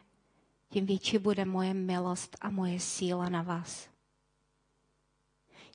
tím 0.70 0.86
větší 0.86 1.18
bude 1.18 1.46
moje 1.46 1.74
milost 1.74 2.38
a 2.42 2.50
moje 2.50 2.80
síla 2.80 3.30
na 3.30 3.42
vás. 3.42 3.90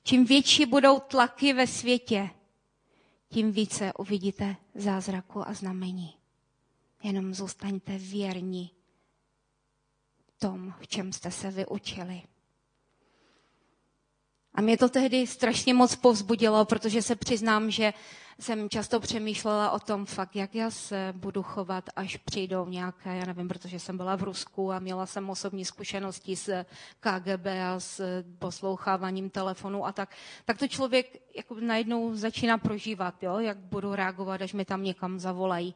Čím 0.03 0.25
větší 0.25 0.65
budou 0.65 0.99
tlaky 0.99 1.53
ve 1.53 1.67
světě, 1.67 2.29
tím 3.29 3.51
více 3.51 3.93
uvidíte 3.93 4.55
zázraku 4.75 5.47
a 5.47 5.53
znamení. 5.53 6.13
Jenom 7.03 7.33
zůstaňte 7.33 7.97
věrní 7.97 8.71
tom, 10.41 10.73
v 10.79 10.87
čem 10.87 11.13
jste 11.13 11.31
se 11.31 11.51
vyučili. 11.51 12.21
A 14.55 14.61
mě 14.61 14.77
to 14.77 14.89
tehdy 14.89 15.27
strašně 15.27 15.73
moc 15.73 15.95
povzbudilo, 15.95 16.65
protože 16.65 17.01
se 17.01 17.15
přiznám, 17.15 17.71
že 17.71 17.93
jsem 18.39 18.69
často 18.69 18.99
přemýšlela 18.99 19.71
o 19.71 19.79
tom 19.79 20.05
fakt, 20.05 20.35
jak 20.35 20.55
já 20.55 20.71
se 20.71 21.13
budu 21.17 21.43
chovat, 21.43 21.89
až 21.95 22.17
přijdou 22.17 22.65
nějaké, 22.65 23.15
já 23.17 23.25
nevím, 23.25 23.47
protože 23.47 23.79
jsem 23.79 23.97
byla 23.97 24.15
v 24.15 24.23
Rusku 24.23 24.71
a 24.71 24.79
měla 24.79 25.05
jsem 25.05 25.29
osobní 25.29 25.65
zkušenosti 25.65 26.35
s 26.35 26.65
KGB 26.99 27.45
a 27.45 27.79
s 27.79 28.23
posloucháváním 28.39 29.29
telefonu 29.29 29.85
a 29.85 29.91
tak, 29.91 30.15
tak 30.45 30.57
to 30.57 30.67
člověk 30.67 31.21
jako 31.35 31.55
najednou 31.59 32.15
začíná 32.15 32.57
prožívat, 32.57 33.23
jo, 33.23 33.39
jak 33.39 33.57
budu 33.57 33.95
reagovat, 33.95 34.41
až 34.41 34.53
mi 34.53 34.65
tam 34.65 34.83
někam 34.83 35.19
zavolají. 35.19 35.75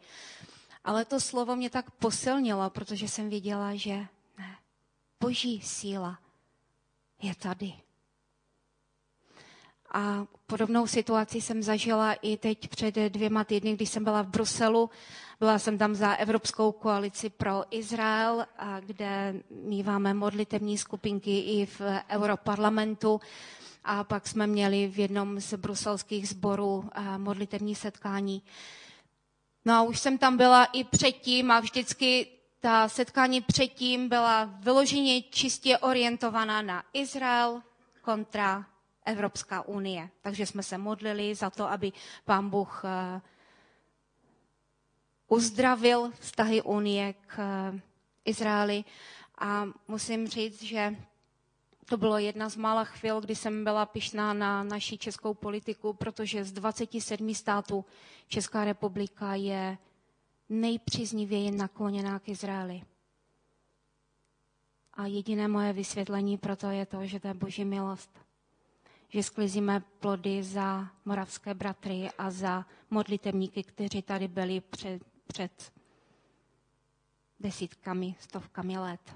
Ale 0.83 1.05
to 1.05 1.19
slovo 1.19 1.55
mě 1.55 1.69
tak 1.69 1.91
posilnilo, 1.91 2.69
protože 2.69 3.07
jsem 3.07 3.29
věděla, 3.29 3.75
že 3.75 3.95
ne, 4.37 4.55
boží 5.19 5.61
síla 5.61 6.19
je 7.21 7.35
tady. 7.35 7.84
A 9.95 10.25
podobnou 10.47 10.87
situaci 10.87 11.41
jsem 11.41 11.63
zažila 11.63 12.13
i 12.13 12.37
teď 12.37 12.67
před 12.67 12.95
dvěma 12.95 13.43
týdny, 13.43 13.73
když 13.73 13.89
jsem 13.89 14.03
byla 14.03 14.21
v 14.21 14.27
Bruselu. 14.27 14.89
Byla 15.39 15.59
jsem 15.59 15.77
tam 15.77 15.95
za 15.95 16.13
Evropskou 16.15 16.71
koalici 16.71 17.29
pro 17.29 17.63
Izrael, 17.71 18.45
kde 18.79 19.35
míváme 19.49 20.13
modlitevní 20.13 20.77
skupinky 20.77 21.39
i 21.39 21.65
v 21.65 21.81
Europarlamentu. 22.09 23.21
A 23.83 24.03
pak 24.03 24.27
jsme 24.27 24.47
měli 24.47 24.87
v 24.87 24.99
jednom 24.99 25.39
z 25.39 25.53
bruselských 25.53 26.29
sborů 26.29 26.89
modlitevní 27.17 27.75
setkání. 27.75 28.41
No 29.65 29.73
a 29.73 29.81
už 29.81 29.99
jsem 29.99 30.17
tam 30.17 30.37
byla 30.37 30.65
i 30.65 30.83
předtím 30.83 31.51
a 31.51 31.59
vždycky 31.59 32.27
ta 32.59 32.89
setkání 32.89 33.41
předtím 33.41 34.09
byla 34.09 34.43
vyloženě 34.59 35.21
čistě 35.21 35.77
orientovaná 35.77 36.61
na 36.61 36.83
Izrael 36.93 37.61
kontra 38.01 38.65
Evropská 39.05 39.61
unie. 39.67 40.09
Takže 40.21 40.45
jsme 40.45 40.63
se 40.63 40.77
modlili 40.77 41.35
za 41.35 41.49
to, 41.49 41.69
aby 41.69 41.91
pán 42.25 42.49
Bůh 42.49 42.81
eh, 42.85 43.21
uzdravil 45.27 46.11
vztahy 46.19 46.61
unie 46.61 47.13
k 47.13 47.39
eh, 47.39 47.79
Izraeli. 48.25 48.83
A 49.37 49.65
musím 49.87 50.27
říct, 50.27 50.63
že 50.63 50.95
to 51.85 51.97
bylo 51.97 52.17
jedna 52.17 52.49
z 52.49 52.55
mála 52.55 52.83
chvil, 52.83 53.21
kdy 53.21 53.35
jsem 53.35 53.63
byla 53.63 53.85
pišná 53.85 54.33
na 54.33 54.63
naší 54.63 54.97
českou 54.97 55.33
politiku, 55.33 55.93
protože 55.93 56.43
z 56.43 56.51
27 56.51 57.33
států 57.35 57.85
Česká 58.27 58.65
republika 58.65 59.35
je 59.35 59.77
nejpříznivěji 60.49 61.51
nakloněná 61.51 62.19
k 62.19 62.29
Izraeli. 62.29 62.81
A 64.93 65.05
jediné 65.05 65.47
moje 65.47 65.73
vysvětlení 65.73 66.37
pro 66.37 66.55
to 66.55 66.69
je 66.69 66.85
to, 66.85 67.05
že 67.05 67.19
to 67.19 67.27
je 67.27 67.33
boží 67.33 67.65
milost 67.65 68.24
že 69.15 69.23
sklizíme 69.23 69.79
plody 70.03 70.43
za 70.43 70.87
moravské 71.05 71.53
bratry 71.53 72.09
a 72.17 72.31
za 72.31 72.65
modlitevníky, 72.89 73.63
kteří 73.63 74.01
tady 74.01 74.27
byli 74.27 74.61
před, 74.61 74.99
před 75.27 75.71
desítkami, 77.39 78.15
stovkami 78.19 78.77
let. 78.77 79.15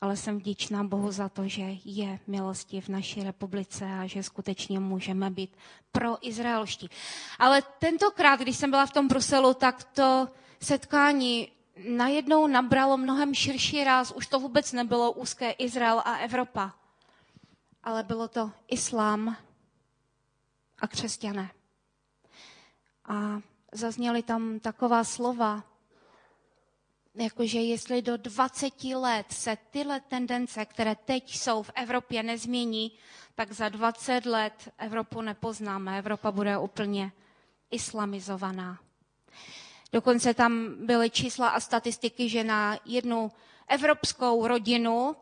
Ale 0.00 0.16
jsem 0.16 0.38
vděčná 0.38 0.84
Bohu 0.84 1.12
za 1.12 1.28
to, 1.28 1.48
že 1.48 1.62
je 1.84 2.18
milosti 2.26 2.80
v 2.80 2.88
naší 2.88 3.22
republice 3.22 3.84
a 3.84 4.06
že 4.06 4.22
skutečně 4.22 4.78
můžeme 4.80 5.30
být 5.30 5.56
pro 5.92 6.26
izraelští. 6.26 6.90
Ale 7.38 7.62
tentokrát, 7.78 8.40
když 8.40 8.56
jsem 8.56 8.70
byla 8.70 8.86
v 8.86 8.92
tom 8.92 9.08
Bruselu, 9.08 9.54
tak 9.54 9.84
to 9.84 10.28
setkání 10.62 11.48
najednou 11.88 12.46
nabralo 12.46 12.96
mnohem 12.96 13.34
širší 13.34 13.84
ráz. 13.84 14.12
Už 14.12 14.26
to 14.26 14.40
vůbec 14.40 14.72
nebylo 14.72 15.12
úzké 15.12 15.50
Izrael 15.50 16.02
a 16.04 16.16
Evropa 16.16 16.74
ale 17.88 18.02
bylo 18.02 18.28
to 18.28 18.50
islám 18.68 19.36
a 20.78 20.86
křesťané. 20.88 21.50
A 23.04 23.40
zazněly 23.72 24.22
tam 24.22 24.60
taková 24.60 25.04
slova, 25.04 25.64
jakože 27.14 27.58
jestli 27.60 28.02
do 28.02 28.16
20 28.16 28.84
let 28.84 29.26
se 29.32 29.56
tyhle 29.70 30.00
tendence, 30.00 30.64
které 30.64 30.94
teď 30.96 31.36
jsou 31.36 31.62
v 31.62 31.70
Evropě, 31.74 32.22
nezmění, 32.22 32.92
tak 33.34 33.52
za 33.52 33.68
20 33.68 34.26
let 34.26 34.68
Evropu 34.78 35.20
nepoznáme. 35.20 35.98
Evropa 35.98 36.30
bude 36.30 36.58
úplně 36.58 37.12
islamizovaná. 37.70 38.78
Dokonce 39.92 40.34
tam 40.34 40.74
byly 40.86 41.10
čísla 41.10 41.48
a 41.48 41.60
statistiky, 41.60 42.28
že 42.28 42.44
na 42.44 42.78
jednu 42.84 43.32
evropskou 43.68 44.46
rodinu 44.46 45.16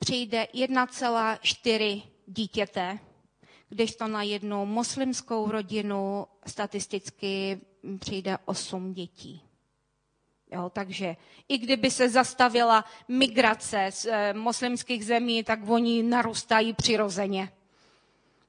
přijde 0.00 0.46
1,4 0.54 2.02
dítěte, 2.26 2.98
to 3.98 4.08
na 4.08 4.22
jednu 4.22 4.66
muslimskou 4.66 5.50
rodinu 5.50 6.26
statisticky 6.46 7.60
přijde 7.98 8.38
8 8.44 8.92
dětí. 8.94 9.42
Jo, 10.52 10.70
takže 10.74 11.16
i 11.48 11.58
kdyby 11.58 11.90
se 11.90 12.08
zastavila 12.08 12.84
migrace 13.08 13.86
z 13.90 14.06
e, 14.06 14.32
muslimských 14.34 15.04
zemí, 15.06 15.44
tak 15.44 15.60
oni 15.68 16.02
narůstají 16.02 16.72
přirozeně. 16.72 17.52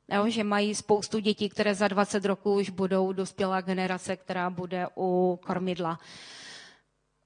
Jo, 0.10 0.30
že 0.30 0.44
mají 0.44 0.76
spoustu 0.76 1.20
dětí, 1.20 1.50
které 1.50 1.76
za 1.76 1.88
20 1.88 2.26
roků 2.26 2.56
už 2.56 2.70
budou 2.70 3.12
dospělá 3.14 3.62
generace, 3.62 4.16
která 4.16 4.50
bude 4.50 4.88
u 4.98 5.40
kormidla. 5.46 6.00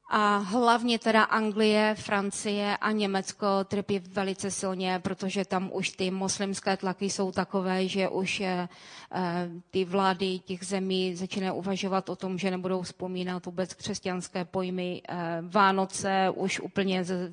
A 0.08 0.38
hlavně 0.38 1.00
teda 1.00 1.24
Anglie, 1.24 1.96
Francie 1.96 2.78
a 2.78 2.92
Německo 2.92 3.48
trpí 3.64 4.00
velice 4.00 4.52
silně, 4.52 5.00
protože 5.04 5.46
tam 5.46 5.70
už 5.74 5.90
ty 5.90 6.12
muslimské 6.12 6.78
tlaky 6.78 7.10
jsou 7.10 7.32
takové, 7.32 7.88
že 7.88 8.10
už 8.10 8.40
je, 8.40 8.70
eh, 9.12 9.50
ty 9.72 9.86
vlády 9.86 10.40
těch 10.40 10.66
zemí 10.66 11.16
začínají 11.16 11.52
uvažovat 11.52 12.10
o 12.10 12.16
tom, 12.16 12.38
že 12.38 12.52
nebudou 12.52 12.82
vzpomínat 12.82 13.46
vůbec 13.46 13.74
křesťanské 13.74 14.46
pojmy. 14.46 15.02
Eh, 15.10 15.16
Vánoce 15.42 16.30
už 16.36 16.60
úplně 16.60 17.04
z, 17.04 17.32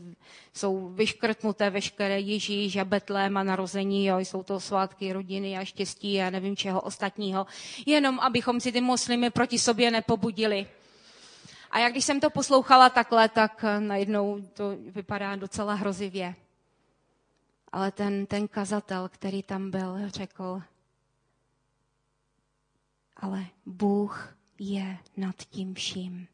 jsou 0.55 0.89
vyškrtnuté 0.89 1.71
veškeré 1.71 2.21
Ježíš 2.21 2.77
a 2.77 2.85
Betlém 2.85 3.37
a 3.37 3.43
narození, 3.43 4.07
jo, 4.07 4.19
jsou 4.19 4.43
to 4.43 4.61
svátky 4.61 5.13
rodiny 5.13 5.59
a 5.59 5.65
štěstí 5.65 6.23
a 6.23 6.31
nevím 6.31 6.57
čeho 6.57 6.81
ostatního, 6.81 7.47
jenom 7.87 8.21
abychom 8.21 8.61
si 8.61 8.73
ty 8.73 8.81
muslimy 8.81 9.31
proti 9.31 9.59
sobě 9.59 9.91
nepobudili. 9.91 10.67
A 11.73 11.79
jak 11.79 11.93
když 11.93 12.05
jsem 12.05 12.21
to 12.21 12.31
poslouchala 12.31 12.91
takhle, 12.91 13.29
tak 13.29 13.65
eh, 13.65 13.81
najednou 13.81 14.41
to 14.53 14.77
vypadá 14.77 15.37
docela 15.37 15.75
hrozivě. 15.75 16.35
Ale 17.73 17.91
ten, 17.91 18.27
ten 18.27 18.49
kazatel, 18.49 19.09
který 19.09 19.43
tam 19.43 19.71
byl, 19.71 19.97
řekl, 20.07 20.63
ale 23.17 23.47
Bůh 23.67 24.37
je 24.59 24.99
nad 25.17 25.37
tím 25.37 25.75
vším. 25.75 26.27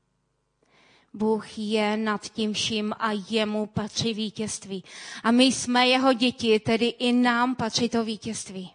Bůh 1.14 1.58
je 1.58 1.96
nad 1.96 2.28
tím 2.28 2.52
vším 2.52 2.92
a 2.98 3.10
jemu 3.30 3.66
patří 3.66 4.14
vítězství. 4.14 4.84
A 5.24 5.30
my 5.30 5.44
jsme 5.44 5.88
jeho 5.88 6.12
děti, 6.12 6.60
tedy 6.60 6.86
i 6.86 7.12
nám 7.12 7.54
patří 7.54 7.88
to 7.88 8.04
vítězství. 8.04 8.72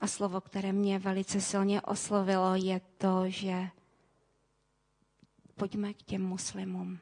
A 0.00 0.06
slovo, 0.06 0.40
které 0.40 0.72
mě 0.72 0.98
velice 0.98 1.40
silně 1.40 1.82
oslovilo, 1.82 2.54
je 2.54 2.80
to, 2.98 3.24
že 3.26 3.68
pojďme 5.56 5.94
k 5.94 6.02
těm 6.02 6.26
muslimům 6.26 6.98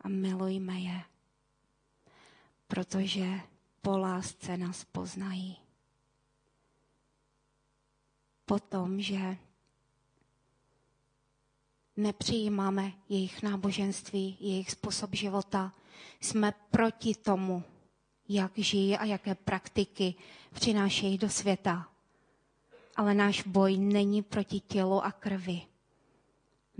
a 0.00 0.08
milujme 0.08 0.80
je, 0.80 1.00
protože 2.66 3.40
po 3.82 3.98
lásce 3.98 4.56
nás 4.56 4.84
poznají. 4.84 5.56
Potom, 8.44 9.00
že 9.00 9.36
nepřijímáme 11.96 12.92
jejich 13.08 13.42
náboženství, 13.42 14.36
jejich 14.40 14.70
způsob 14.70 15.14
života, 15.14 15.72
jsme 16.20 16.52
proti 16.70 17.14
tomu, 17.14 17.64
jak 18.28 18.58
žijí 18.58 18.96
a 18.96 19.04
jaké 19.04 19.34
praktiky 19.34 20.14
přinášejí 20.52 21.18
do 21.18 21.28
světa. 21.28 21.88
Ale 22.96 23.14
náš 23.14 23.42
boj 23.42 23.76
není 23.78 24.22
proti 24.22 24.60
tělu 24.60 25.04
a 25.04 25.12
krvi, 25.12 25.62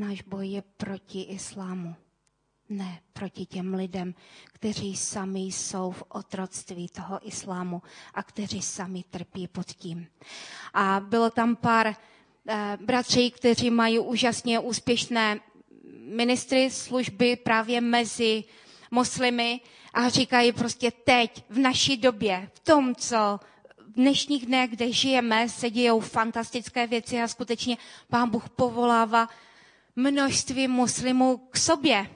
Náš 0.00 0.22
boj 0.24 0.48
je 0.48 0.62
proti 0.80 1.22
islámu, 1.22 1.94
ne 2.68 3.00
proti 3.12 3.46
těm 3.46 3.74
lidem, 3.74 4.14
kteří 4.52 4.96
sami 4.96 5.40
jsou 5.40 5.90
v 5.90 6.02
otroctví 6.08 6.88
toho 6.88 7.28
islámu 7.28 7.82
a 8.14 8.22
kteří 8.22 8.62
sami 8.62 9.04
trpí 9.10 9.48
pod 9.48 9.66
tím. 9.66 10.06
A 10.74 11.00
bylo 11.04 11.30
tam 11.30 11.56
pár 11.56 11.86
eh, 12.48 12.78
bratří, 12.84 13.30
kteří 13.30 13.70
mají 13.70 13.98
úžasně 13.98 14.58
úspěšné 14.58 15.40
ministry 16.00 16.70
služby 16.70 17.36
právě 17.36 17.80
mezi 17.80 18.44
muslimy 18.90 19.60
a 19.94 20.08
říkají 20.08 20.52
prostě 20.52 20.90
teď, 20.90 21.44
v 21.50 21.58
naší 21.58 21.96
době, 21.96 22.50
v 22.54 22.60
tom, 22.60 22.94
co 22.94 23.40
v 23.86 23.92
dnešních 23.92 24.46
dnech, 24.46 24.70
kde 24.70 24.92
žijeme, 24.92 25.48
se 25.48 25.70
dějou 25.70 26.00
fantastické 26.00 26.86
věci 26.86 27.20
a 27.22 27.28
skutečně 27.28 27.76
pán 28.08 28.30
Bůh 28.30 28.48
povolává 28.48 29.28
množství 30.00 30.68
muslimů 30.68 31.36
k 31.36 31.56
sobě. 31.56 32.10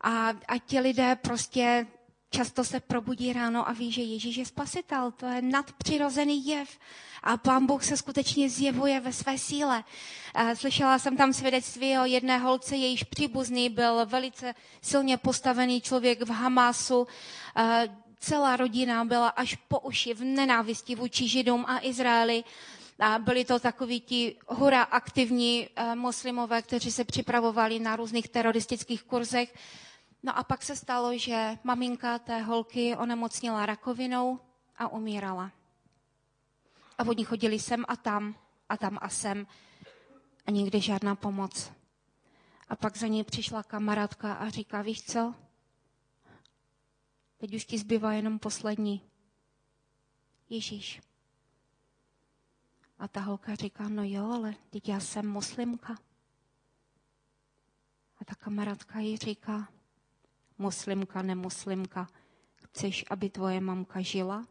A, 0.00 0.28
a 0.28 0.58
ti 0.66 0.80
lidé 0.80 1.16
prostě 1.16 1.86
často 2.30 2.64
se 2.64 2.80
probudí 2.80 3.32
ráno 3.32 3.68
a 3.68 3.72
ví, 3.72 3.92
že 3.92 4.02
Ježíš 4.02 4.36
je 4.36 4.46
spasitel. 4.46 5.10
To 5.10 5.26
je 5.26 5.42
nadpřirozený 5.42 6.46
jev. 6.46 6.78
A 7.22 7.36
pán 7.36 7.66
Bůh 7.66 7.84
se 7.84 7.96
skutečně 7.96 8.50
zjevuje 8.50 9.00
ve 9.00 9.12
své 9.12 9.38
síle. 9.38 9.84
Slyšela 10.54 10.98
jsem 10.98 11.16
tam 11.16 11.32
svědectví 11.32 11.98
o 11.98 12.04
jedné 12.04 12.38
holce, 12.38 12.76
jejíž 12.76 13.02
příbuzný 13.02 13.68
byl 13.68 14.06
velice 14.06 14.54
silně 14.82 15.16
postavený 15.16 15.80
člověk 15.80 16.22
v 16.22 16.30
Hamásu. 16.30 17.06
Celá 18.18 18.56
rodina 18.56 19.04
byla 19.04 19.28
až 19.28 19.54
po 19.68 19.80
uši 19.80 20.14
v 20.14 20.24
nenávisti 20.24 20.94
vůči 20.94 21.28
Židům 21.28 21.64
a 21.68 21.78
Izraeli. 21.82 22.44
A 23.02 23.18
byli 23.18 23.44
to 23.44 23.60
takoví 23.60 24.00
ti 24.00 24.36
hura 24.48 24.82
aktivní 24.82 25.68
eh, 25.76 25.94
muslimové, 25.94 26.62
kteří 26.62 26.92
se 26.92 27.04
připravovali 27.04 27.78
na 27.78 27.96
různých 27.96 28.28
teroristických 28.28 29.02
kurzech. 29.02 29.54
No 30.22 30.38
a 30.38 30.44
pak 30.44 30.62
se 30.62 30.76
stalo, 30.76 31.18
že 31.18 31.58
maminka 31.64 32.18
té 32.18 32.42
holky 32.42 32.96
onemocnila 32.96 33.66
rakovinou 33.66 34.40
a 34.76 34.88
umírala. 34.88 35.50
A 36.98 37.04
oni 37.04 37.24
chodili 37.24 37.58
sem 37.58 37.84
a 37.88 37.96
tam, 37.96 38.34
a 38.68 38.76
tam 38.76 38.98
a 39.00 39.08
sem. 39.08 39.46
A 40.46 40.50
nikdy 40.50 40.80
žádná 40.80 41.14
pomoc. 41.14 41.72
A 42.68 42.76
pak 42.76 42.96
za 42.96 43.06
ní 43.06 43.24
přišla 43.24 43.62
kamarádka 43.62 44.32
a 44.34 44.48
říká, 44.48 44.82
víš 44.82 45.02
co? 45.02 45.34
Teď 47.38 47.54
už 47.54 47.64
ti 47.64 47.78
zbývá 47.78 48.12
jenom 48.12 48.38
poslední. 48.38 49.02
Ježíš. 50.50 51.11
A 53.02 53.08
ta 53.08 53.20
holka 53.20 53.54
říká, 53.54 53.88
no 53.88 54.02
jo, 54.04 54.30
ale 54.32 54.54
teď 54.70 54.88
já 54.88 55.00
jsem 55.00 55.30
muslimka. 55.30 55.98
A 58.18 58.24
ta 58.24 58.34
kamarádka 58.34 58.98
jí 58.98 59.16
říká, 59.16 59.68
muslimka, 60.58 61.22
nemuslimka, 61.22 62.08
chceš, 62.54 63.04
aby 63.10 63.30
tvoje 63.30 63.60
mamka 63.60 64.00
žila? 64.00 64.46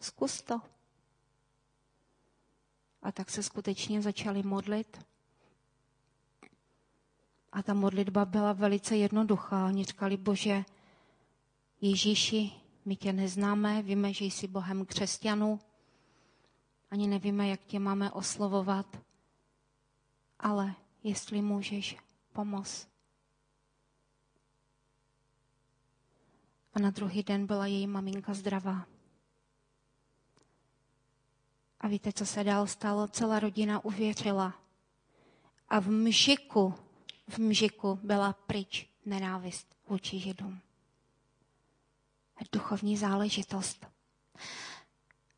Zkus 0.00 0.42
to. 0.42 0.60
A 3.02 3.12
tak 3.12 3.30
se 3.30 3.42
skutečně 3.42 4.02
začali 4.02 4.42
modlit. 4.42 5.06
A 7.52 7.62
ta 7.62 7.74
modlitba 7.74 8.24
byla 8.24 8.52
velice 8.52 8.96
jednoduchá. 8.96 9.66
Oni 9.66 9.84
říkali, 9.84 10.16
Bože, 10.16 10.64
Ježíši, 11.80 12.50
my 12.84 12.96
tě 12.96 13.12
neznáme, 13.12 13.82
víme, 13.82 14.12
že 14.12 14.24
jsi 14.24 14.46
Bohem 14.46 14.86
křesťanů, 14.86 15.60
ani 16.90 17.06
nevíme, 17.06 17.48
jak 17.48 17.60
tě 17.64 17.78
máme 17.78 18.10
oslovovat, 18.10 18.96
ale 20.38 20.74
jestli 21.02 21.42
můžeš, 21.42 21.96
pomoz. 22.32 22.88
A 26.74 26.80
na 26.80 26.90
druhý 26.90 27.22
den 27.22 27.46
byla 27.46 27.66
její 27.66 27.86
maminka 27.86 28.34
zdravá. 28.34 28.86
A 31.80 31.88
víte, 31.88 32.12
co 32.12 32.26
se 32.26 32.44
dál 32.44 32.66
stalo? 32.66 33.08
Celá 33.08 33.40
rodina 33.40 33.84
uvěřila. 33.84 34.54
A 35.68 35.80
v 35.80 35.88
mžiku, 35.88 36.74
v 37.28 37.38
mžiku 37.38 37.98
byla 38.02 38.32
pryč 38.32 38.90
nenávist 39.06 39.76
vůči 39.88 40.18
Židům. 40.18 40.60
Duchovní 42.52 42.96
záležitost. 42.96 43.86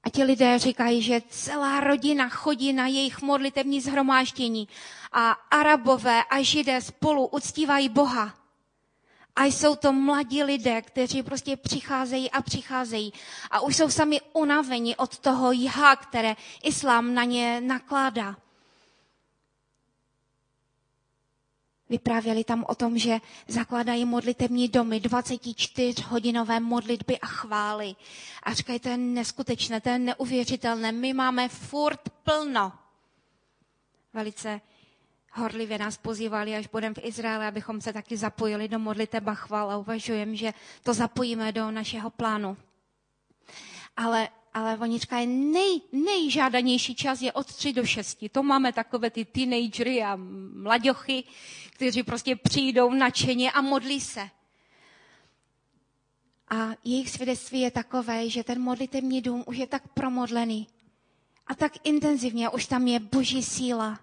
A 0.04 0.10
ti 0.10 0.24
lidé 0.24 0.58
říkají, 0.58 1.02
že 1.02 1.22
celá 1.28 1.80
rodina 1.80 2.28
chodí 2.28 2.72
na 2.72 2.86
jejich 2.86 3.22
modlitevní 3.22 3.80
zhromáždění 3.80 4.68
a 5.12 5.30
arabové 5.30 6.24
a 6.24 6.42
židé 6.42 6.80
spolu 6.80 7.26
uctívají 7.26 7.88
Boha. 7.88 8.34
A 9.36 9.44
jsou 9.44 9.76
to 9.76 9.92
mladí 9.92 10.42
lidé, 10.42 10.82
kteří 10.82 11.22
prostě 11.22 11.56
přicházejí 11.56 12.30
a 12.30 12.42
přicházejí. 12.42 13.12
A 13.50 13.60
už 13.60 13.76
jsou 13.76 13.90
sami 13.90 14.20
unaveni 14.32 14.96
od 14.96 15.18
toho 15.18 15.52
jha, 15.52 15.96
které 15.96 16.36
islám 16.62 17.14
na 17.14 17.24
ně 17.24 17.60
nakládá. 17.60 18.36
Vyprávěli 21.92 22.44
tam 22.44 22.64
o 22.68 22.74
tom, 22.74 22.98
že 22.98 23.20
zakládají 23.48 24.04
modlitební 24.04 24.68
domy, 24.68 25.00
24-hodinové 25.00 26.60
modlitby 26.60 27.18
a 27.20 27.26
chvály. 27.26 27.94
A 28.42 28.52
říkají, 28.54 28.78
to 28.80 28.88
je 28.88 28.96
neskutečné, 28.96 29.80
to 29.80 29.88
je 29.88 29.98
neuvěřitelné. 29.98 30.92
My 30.92 31.12
máme 31.12 31.48
furt 31.48 32.00
plno. 32.24 32.72
Velice 34.12 34.60
horlivě 35.32 35.78
nás 35.78 35.96
pozývali, 35.96 36.56
až 36.56 36.66
budeme 36.66 36.94
v 36.94 37.04
Izraeli, 37.04 37.46
abychom 37.46 37.80
se 37.80 37.92
taky 37.92 38.16
zapojili 38.16 38.68
do 38.68 38.78
modliteb 38.78 39.28
a 39.28 39.34
chvál 39.34 39.70
a 39.70 39.76
uvažujeme, 39.76 40.36
že 40.36 40.52
to 40.82 40.94
zapojíme 40.94 41.52
do 41.52 41.70
našeho 41.70 42.10
plánu. 42.10 42.56
Ale 43.96 44.28
ale 44.54 44.78
oni 44.78 44.98
říkají, 44.98 45.26
nej, 45.26 45.80
nejžádanější 45.92 46.94
čas 46.94 47.22
je 47.22 47.32
od 47.32 47.46
3 47.46 47.72
do 47.72 47.86
6. 47.86 48.18
To 48.32 48.42
máme 48.42 48.72
takové 48.72 49.10
ty 49.10 49.24
teenagery 49.24 50.02
a 50.02 50.18
mladěchy, 50.54 51.24
kteří 51.70 52.02
prostě 52.02 52.36
přijdou 52.36 52.90
nadšeně 52.90 53.52
a 53.52 53.60
modlí 53.60 54.00
se. 54.00 54.28
A 56.48 56.70
jejich 56.84 57.10
svědectví 57.10 57.60
je 57.60 57.70
takové, 57.70 58.30
že 58.30 58.44
ten 58.44 58.60
modlitevní 58.60 59.20
dům 59.22 59.44
už 59.46 59.56
je 59.56 59.66
tak 59.66 59.88
promodlený 59.88 60.66
a 61.46 61.54
tak 61.54 61.72
intenzivně, 61.84 62.48
už 62.48 62.66
tam 62.66 62.86
je 62.86 63.00
boží 63.00 63.42
síla, 63.42 64.00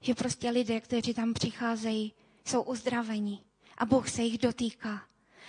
že 0.00 0.14
prostě 0.14 0.50
lidé, 0.50 0.80
kteří 0.80 1.14
tam 1.14 1.34
přicházejí, 1.34 2.12
jsou 2.44 2.62
uzdraveni 2.62 3.38
a 3.78 3.86
Bůh 3.86 4.10
se 4.10 4.22
jich 4.22 4.38
dotýká. 4.38 5.02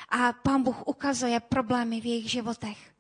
A 0.10 0.34
pán 0.34 0.64
Bůh 0.64 0.88
ukazuje 0.88 1.40
problémy 1.40 2.02
v 2.02 2.06
jejich 2.06 2.32
životech. 2.32 2.93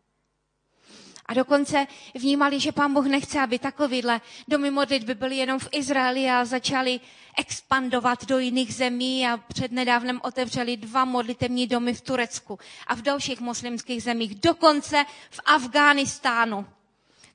A 1.25 1.33
dokonce 1.33 1.87
vnímali, 2.15 2.59
že 2.59 2.71
pán 2.71 2.93
Bůh 2.93 3.05
nechce, 3.05 3.39
aby 3.39 3.59
takovýhle 3.59 4.21
domy 4.47 4.71
modlitby 4.71 5.15
byly 5.15 5.37
jenom 5.37 5.59
v 5.59 5.67
Izraeli 5.71 6.29
a 6.29 6.45
začali 6.45 6.99
expandovat 7.37 8.25
do 8.25 8.39
jiných 8.39 8.73
zemí 8.75 9.27
a 9.27 9.37
přednedávnem 9.37 10.21
otevřeli 10.23 10.77
dva 10.77 11.05
modlitební 11.05 11.67
domy 11.67 11.93
v 11.93 12.01
Turecku 12.01 12.59
a 12.87 12.95
v 12.95 13.01
dalších 13.01 13.39
muslimských 13.41 14.03
zemích, 14.03 14.35
dokonce 14.35 15.05
v 15.29 15.39
Afghánistánu 15.45 16.65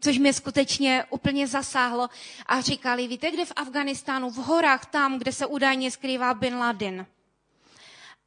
což 0.01 0.19
mě 0.19 0.33
skutečně 0.33 1.05
úplně 1.11 1.47
zasáhlo. 1.47 2.09
A 2.47 2.61
říkali, 2.61 3.09
víte, 3.09 3.31
kde 3.31 3.45
v 3.45 3.53
Afganistánu, 3.57 4.31
v 4.31 4.37
horách, 4.37 4.87
tam, 4.87 5.19
kde 5.19 5.33
se 5.33 5.47
údajně 5.47 5.91
skrývá 5.91 6.35
Bin 6.35 6.57
Laden. 6.57 7.07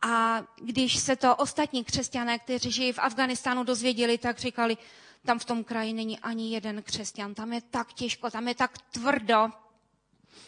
A 0.01 0.43
když 0.61 0.97
se 0.97 1.15
to 1.15 1.35
ostatní 1.35 1.83
křesťané, 1.83 2.39
kteří 2.39 2.71
žijí 2.71 2.91
v 2.93 2.99
Afganistánu, 2.99 3.63
dozvěděli, 3.63 4.17
tak 4.17 4.39
říkali, 4.39 4.77
tam 5.25 5.39
v 5.39 5.45
tom 5.45 5.63
kraji 5.63 5.93
není 5.93 6.19
ani 6.19 6.53
jeden 6.53 6.83
křesťan. 6.83 7.33
Tam 7.33 7.53
je 7.53 7.61
tak 7.61 7.93
těžko, 7.93 8.31
tam 8.31 8.47
je 8.47 8.55
tak 8.55 8.77
tvrdo, 8.77 9.49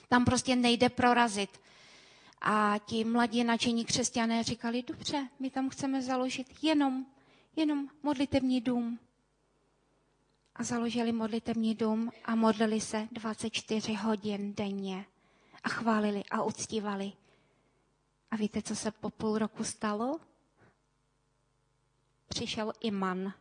tam 0.09 0.25
prostě 0.25 0.55
nejde 0.55 0.89
prorazit. 0.89 1.61
A 2.41 2.75
ti 2.85 3.03
mladí 3.03 3.43
nadšení 3.43 3.85
křesťané 3.85 4.43
říkali, 4.43 4.83
dobře, 4.83 5.27
my 5.39 5.49
tam 5.49 5.69
chceme 5.69 6.01
založit 6.01 6.63
jenom, 6.63 7.05
jenom 7.55 7.89
modlitevní 8.03 8.61
dům. 8.61 8.99
A 10.55 10.63
založili 10.63 11.11
modlitevní 11.11 11.75
dům 11.75 12.11
a 12.25 12.35
modlili 12.35 12.81
se 12.81 13.07
24 13.11 13.93
hodin 13.93 14.53
denně. 14.55 15.05
A 15.63 15.69
chválili 15.69 16.23
a 16.31 16.43
uctívali. 16.43 17.13
A 18.31 18.35
víte, 18.35 18.61
co 18.61 18.75
se 18.75 18.91
po 18.91 19.09
půl 19.09 19.37
roku 19.37 19.63
stalo? 19.63 20.19
Přišel 22.27 22.73
Iman 22.79 23.33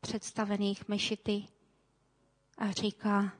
představených 0.00 0.88
mešity 0.88 1.44
a 2.58 2.70
říká, 2.70 3.32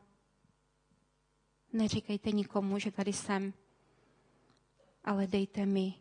neříkejte 1.73 2.31
nikomu, 2.31 2.79
že 2.79 2.93
tady 2.93 3.13
jsem, 3.13 3.53
ale 5.05 5.27
dejte 5.27 5.67
mi 5.67 5.95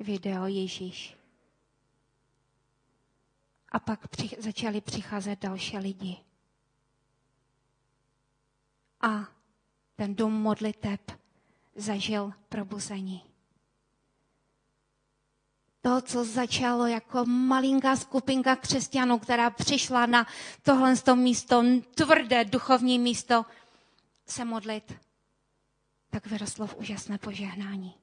video 0.00 0.46
Ježíš. 0.46 1.16
A 3.68 3.78
pak 3.78 4.08
při, 4.08 4.30
začali 4.38 4.80
přicházet 4.80 5.38
další 5.40 5.78
lidi. 5.78 6.16
A 9.00 9.28
ten 9.96 10.14
dům 10.14 10.32
modliteb 10.32 11.00
zažil 11.74 12.32
probuzení 12.48 13.31
to, 15.82 16.00
co 16.00 16.24
začalo 16.24 16.86
jako 16.86 17.24
malinká 17.24 17.96
skupinka 17.96 18.56
křesťanů, 18.56 19.18
která 19.18 19.50
přišla 19.50 20.06
na 20.06 20.26
tohle 20.62 20.94
místo, 21.14 21.64
tvrdé 21.94 22.44
duchovní 22.44 22.98
místo, 22.98 23.44
se 24.26 24.44
modlit, 24.44 24.94
tak 26.10 26.26
vyrostlo 26.26 26.66
v 26.66 26.76
úžasné 26.76 27.18
požehnání. 27.18 27.94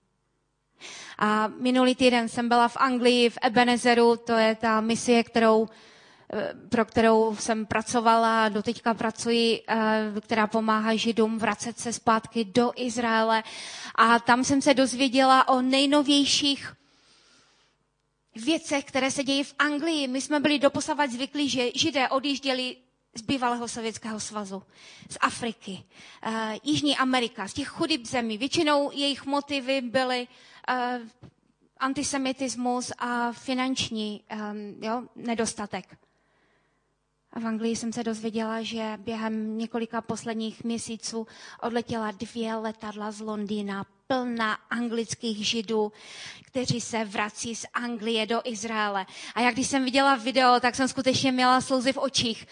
A 1.20 1.48
minulý 1.48 1.96
týden 1.96 2.30
jsem 2.30 2.50
byla 2.50 2.68
v 2.68 2.78
Anglii, 2.78 3.30
v 3.30 3.38
Ebenezeru, 3.42 4.16
to 4.16 4.34
je 4.34 4.56
ta 4.56 4.82
misie, 4.82 5.24
kterou, 5.24 5.68
eh, 6.34 6.54
pro 6.70 6.86
kterou 6.86 7.36
jsem 7.36 7.66
pracovala 7.66 8.50
doteďka 8.50 8.94
pracuji, 8.94 9.62
eh, 9.68 10.12
která 10.22 10.48
pomáhá 10.48 10.96
Židům 10.96 11.38
vracet 11.38 11.80
se 11.80 11.94
zpátky 11.94 12.46
do 12.46 12.72
Izraele. 12.76 13.44
A 13.96 14.20
tam 14.20 14.44
jsem 14.44 14.62
se 14.62 14.74
dozvěděla 14.74 15.48
o 15.48 15.62
nejnovějších 15.62 16.74
věcech, 18.46 18.86
které 18.86 19.12
se 19.12 19.24
dějí 19.24 19.44
v 19.44 19.56
Anglii. 19.60 20.08
My 20.08 20.22
jsme 20.22 20.40
byli 20.40 20.60
doposavat 20.60 21.12
zvyklí, 21.12 21.50
že 21.50 21.70
židé 21.76 22.10
odjížděli 22.10 22.76
z 23.16 23.22
bývalého 23.22 23.68
Sovětského 23.68 24.20
svazu, 24.20 24.64
z 25.10 25.18
Afriky, 25.22 25.84
uh, 26.28 26.34
Jižní 26.64 26.98
Amerika, 26.98 27.48
z 27.48 27.54
těch 27.54 27.68
chudých 27.68 28.08
zemí. 28.08 28.38
Většinou 28.38 28.92
jejich 28.92 29.26
motivy 29.26 29.82
byly 29.82 30.28
uh, 30.70 31.08
antisemitismus 31.78 32.92
a 32.98 33.32
finanční 33.32 34.24
um, 34.32 34.84
jo, 34.84 35.04
nedostatek. 35.16 35.98
A 37.34 37.40
v 37.40 37.48
Anglii 37.48 37.76
jsem 37.76 37.94
se 37.94 38.04
dozvěděla, 38.04 38.62
že 38.62 38.94
během 38.98 39.58
několika 39.58 40.02
posledních 40.02 40.64
měsíců 40.64 41.28
odletěla 41.62 42.12
dvě 42.12 42.56
letadla 42.56 43.12
z 43.12 43.20
Londýna 43.22 43.86
plná 44.14 44.54
anglických 44.70 45.48
židů, 45.48 45.92
kteří 46.46 46.82
se 46.82 47.06
vrací 47.06 47.56
z 47.56 47.66
Anglie 47.74 48.26
do 48.26 48.42
Izraele. 48.44 49.06
A 49.36 49.42
jak 49.42 49.54
když 49.54 49.68
jsem 49.68 49.86
viděla 49.86 50.16
video, 50.16 50.60
tak 50.60 50.76
jsem 50.76 50.88
skutečně 50.88 51.32
měla 51.32 51.62
slzy 51.62 51.94
v 51.94 51.98
očích, 51.98 52.48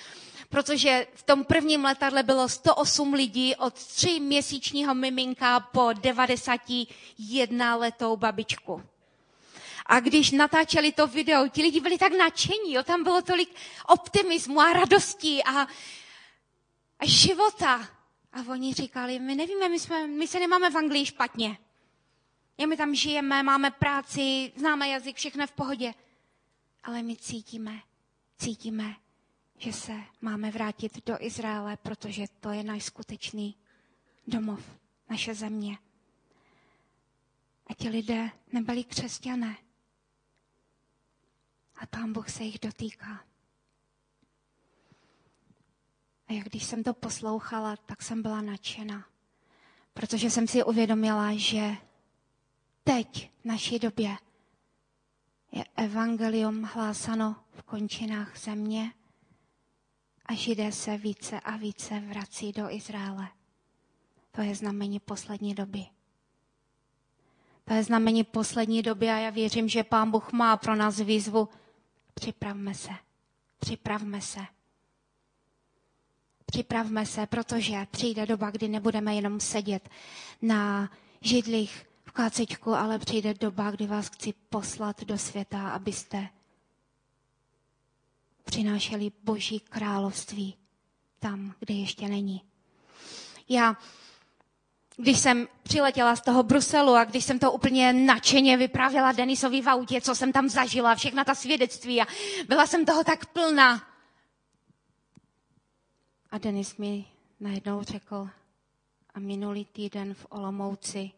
protože 0.49 1.07
v 1.13 1.23
tom 1.23 1.43
prvním 1.43 1.85
letadle 1.85 2.23
bylo 2.23 2.49
108 2.49 3.13
lidí 3.13 3.55
od 3.55 3.73
tři 3.73 4.19
měsíčního 4.19 4.93
miminka 4.93 5.59
po 5.59 5.89
91 5.93 7.75
letou 7.75 8.17
babičku. 8.17 8.83
A 9.85 9.99
když 9.99 10.31
natáčeli 10.31 10.91
to 10.91 11.07
video, 11.07 11.47
ti 11.47 11.61
lidi 11.61 11.79
byli 11.79 11.97
tak 11.97 12.13
nadšení, 12.17 12.73
jo? 12.73 12.83
tam 12.83 13.03
bylo 13.03 13.21
tolik 13.21 13.49
optimismu 13.87 14.61
a 14.61 14.73
radosti 14.73 15.43
a, 15.43 15.61
a 16.99 17.05
života. 17.05 17.96
A 18.33 18.51
oni 18.51 18.73
říkali, 18.73 19.19
my 19.19 19.35
nevíme, 19.35 19.69
my, 19.69 19.79
jsme, 19.79 20.07
my 20.07 20.27
se 20.27 20.39
nemáme 20.39 20.69
v 20.69 20.77
Anglii 20.77 21.05
špatně. 21.05 21.57
Je, 22.57 22.67
my 22.67 22.77
tam 22.77 22.95
žijeme, 22.95 23.43
máme 23.43 23.71
práci, 23.71 24.51
známe 24.55 24.89
jazyk, 24.89 25.15
všechno 25.15 25.47
v 25.47 25.51
pohodě. 25.51 25.93
Ale 26.83 27.03
my 27.03 27.15
cítíme, 27.15 27.81
cítíme, 28.37 28.95
že 29.57 29.73
se 29.73 29.93
máme 30.21 30.51
vrátit 30.51 31.05
do 31.05 31.17
Izraele, 31.19 31.77
protože 31.77 32.25
to 32.39 32.49
je 32.49 32.63
náš 32.63 32.83
skutečný 32.83 33.55
domov, 34.27 34.63
naše 35.09 35.35
země. 35.35 35.77
A 37.67 37.73
ti 37.73 37.89
lidé 37.89 38.31
nebyli 38.51 38.83
křesťané. 38.83 39.57
A 41.75 41.85
pán 41.85 42.13
Bůh 42.13 42.29
se 42.29 42.43
jich 42.43 42.59
dotýká. 42.59 43.23
A 46.27 46.33
jak 46.33 46.45
když 46.45 46.63
jsem 46.63 46.83
to 46.83 46.93
poslouchala, 46.93 47.75
tak 47.75 48.01
jsem 48.01 48.21
byla 48.21 48.41
nadšena. 48.41 49.05
Protože 49.93 50.29
jsem 50.29 50.47
si 50.47 50.63
uvědomila, 50.63 51.33
že 51.35 51.75
teď, 52.83 53.31
v 53.41 53.45
naší 53.45 53.79
době, 53.79 54.17
je 55.51 55.63
evangelium 55.75 56.63
hlásano 56.63 57.35
v 57.51 57.63
končinách 57.63 58.37
země 58.39 58.93
a 60.25 60.33
židé 60.33 60.71
se 60.71 60.97
více 60.97 61.39
a 61.39 61.57
více 61.57 61.99
vrací 61.99 62.51
do 62.51 62.69
Izraele. 62.69 63.27
To 64.31 64.41
je 64.41 64.55
znamení 64.55 64.99
poslední 64.99 65.55
doby. 65.55 65.85
To 67.65 67.73
je 67.73 67.83
znamení 67.83 68.23
poslední 68.23 68.81
doby 68.81 69.09
a 69.09 69.17
já 69.17 69.29
věřím, 69.29 69.69
že 69.69 69.83
Pán 69.83 70.11
Bůh 70.11 70.31
má 70.31 70.57
pro 70.57 70.75
nás 70.75 70.99
výzvu. 70.99 71.49
Připravme 72.13 72.73
se. 72.73 72.91
Připravme 73.59 74.21
se. 74.21 74.56
Připravme 76.51 77.05
se, 77.05 77.25
protože 77.27 77.75
přijde 77.91 78.25
doba, 78.25 78.51
kdy 78.51 78.67
nebudeme 78.67 79.15
jenom 79.15 79.39
sedět 79.39 79.89
na 80.41 80.91
židlích 81.21 81.85
v 82.05 82.11
kácečku, 82.11 82.73
ale 82.73 82.99
přijde 82.99 83.33
doba, 83.33 83.71
kdy 83.71 83.87
vás 83.87 84.09
chci 84.09 84.33
poslat 84.49 85.03
do 85.03 85.17
světa, 85.17 85.69
abyste 85.69 86.29
přinášeli 88.43 89.11
Boží 89.23 89.59
království 89.59 90.55
tam, 91.19 91.53
kde 91.59 91.73
ještě 91.73 92.07
není. 92.07 92.41
Já, 93.49 93.77
když 94.97 95.19
jsem 95.19 95.47
přiletěla 95.63 96.15
z 96.15 96.21
toho 96.21 96.43
Bruselu 96.43 96.95
a 96.95 97.03
když 97.03 97.25
jsem 97.25 97.39
to 97.39 97.51
úplně 97.51 97.93
nadšeně 97.93 98.57
vyprávěla 98.57 99.11
Denisovi 99.11 99.61
v 99.61 99.69
autě, 99.69 100.01
co 100.01 100.15
jsem 100.15 100.31
tam 100.31 100.49
zažila, 100.49 100.95
všechna 100.95 101.23
ta 101.23 101.35
svědectví 101.35 102.01
a 102.01 102.07
byla 102.47 102.67
jsem 102.67 102.85
toho 102.85 103.03
tak 103.03 103.25
plná, 103.25 103.96
a 106.37 106.39
Denis 106.39 106.77
mi 106.77 107.05
najednou 107.39 107.83
řekl, 107.83 108.29
a 109.13 109.19
minulý 109.19 109.65
týden 109.65 110.13
v 110.13 110.27
Olomouci 110.29 111.11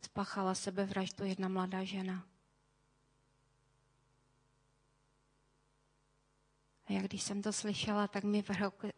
spáchala 0.00 0.54
sebevraždu 0.54 1.24
jedna 1.24 1.48
mladá 1.48 1.84
žena. 1.84 2.26
A 6.86 6.92
jak 6.92 7.04
když 7.04 7.22
jsem 7.22 7.42
to 7.42 7.52
slyšela, 7.52 8.08
tak 8.08 8.24
mi 8.24 8.44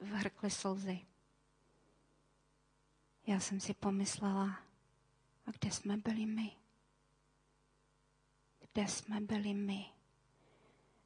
vhrkly, 0.00 0.50
slzy. 0.50 1.00
Já 3.26 3.40
jsem 3.40 3.60
si 3.60 3.74
pomyslela, 3.74 4.60
a 5.46 5.50
kde 5.60 5.70
jsme 5.70 5.96
byli 5.96 6.26
my? 6.26 6.50
Kde 8.58 8.88
jsme 8.88 9.20
byli 9.20 9.54
my? 9.54 9.84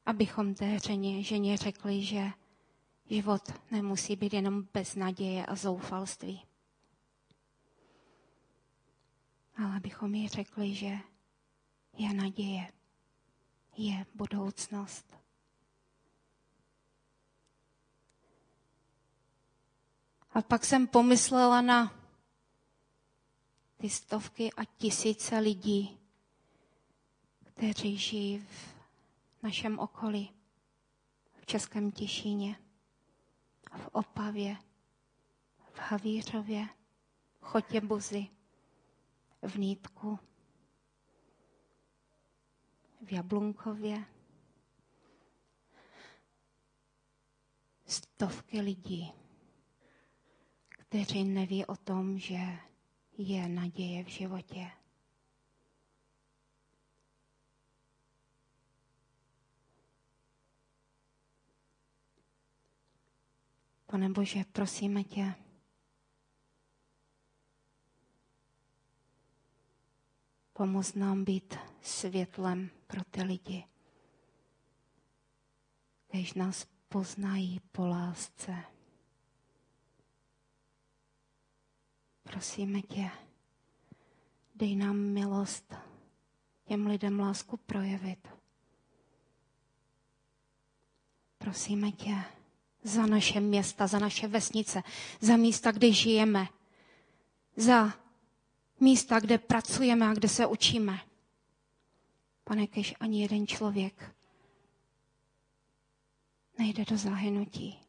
Abychom 0.05 0.55
té 0.55 0.79
ženě, 0.87 1.23
ženě 1.23 1.57
řekli, 1.57 2.03
že 2.03 2.31
Život 3.09 3.71
nemusí 3.71 4.15
být 4.15 4.33
jenom 4.33 4.67
bez 4.73 4.95
naděje 4.95 5.45
a 5.45 5.55
zoufalství. 5.55 6.45
Ale 9.57 9.79
bychom 9.79 10.15
jí 10.15 10.27
řekli, 10.27 10.75
že 10.75 10.97
je 11.97 12.13
naděje, 12.13 12.71
je 13.77 14.05
budoucnost. 14.15 15.17
A 20.31 20.41
pak 20.41 20.65
jsem 20.65 20.87
pomyslela 20.87 21.61
na 21.61 21.93
ty 23.77 23.89
stovky 23.89 24.53
a 24.53 24.65
tisíce 24.65 25.39
lidí, 25.39 25.99
kteří 27.43 27.97
žijí 27.97 28.39
v 28.39 29.43
našem 29.43 29.79
okolí, 29.79 30.31
v 31.41 31.45
Českém 31.45 31.91
Těšíně 31.91 32.62
v 33.77 33.87
Opavě, 33.91 34.57
v 35.73 35.79
Havířově, 35.79 36.67
v 37.39 37.41
Chotěbuzi, 37.41 38.27
v 39.41 39.55
Nítku, 39.55 40.19
v 43.01 43.11
Jablunkově. 43.11 44.05
Stovky 47.85 48.61
lidí, 48.61 49.13
kteří 50.69 51.23
neví 51.23 51.65
o 51.65 51.75
tom, 51.75 52.19
že 52.19 52.39
je 53.17 53.49
naděje 53.49 54.03
v 54.03 54.07
životě. 54.07 54.71
Pane 63.93 64.09
Bože, 64.09 64.43
prosíme 64.51 65.03
tě, 65.03 65.35
pomoz 70.53 70.93
nám 70.93 71.23
být 71.23 71.55
světlem 71.81 72.69
pro 72.87 73.03
ty 73.03 73.23
lidi, 73.23 73.67
když 76.09 76.33
nás 76.33 76.67
poznají 76.89 77.59
po 77.71 77.87
lásce. 77.87 78.63
Prosíme 82.23 82.81
tě, 82.81 83.11
dej 84.55 84.75
nám 84.75 84.97
milost 84.97 85.73
těm 86.63 86.87
lidem 86.87 87.19
lásku 87.19 87.57
projevit. 87.57 88.27
Prosíme 91.37 91.91
tě, 91.91 92.42
za 92.83 93.05
naše 93.05 93.39
města, 93.39 93.87
za 93.87 93.99
naše 93.99 94.27
vesnice, 94.27 94.83
za 95.21 95.37
místa, 95.37 95.71
kde 95.71 95.91
žijeme, 95.91 96.47
za 97.55 97.93
místa, 98.79 99.19
kde 99.19 99.37
pracujeme 99.37 100.07
a 100.07 100.13
kde 100.13 100.29
se 100.29 100.45
učíme. 100.45 100.99
Pane, 102.43 102.67
kež 102.67 102.95
ani 102.99 103.21
jeden 103.21 103.47
člověk 103.47 104.15
nejde 106.57 106.85
do 106.85 106.97
zahynutí. 106.97 107.79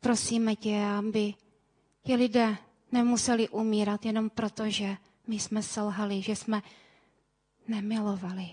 Prosíme 0.00 0.56
tě, 0.56 0.84
aby 0.98 1.34
ti 2.02 2.14
lidé 2.14 2.56
nemuseli 2.92 3.48
umírat 3.48 4.04
jenom 4.04 4.30
proto, 4.30 4.70
že 4.70 4.96
my 5.26 5.38
jsme 5.38 5.62
selhali, 5.62 6.22
že 6.22 6.36
jsme 6.36 6.62
nemilovali, 7.68 8.48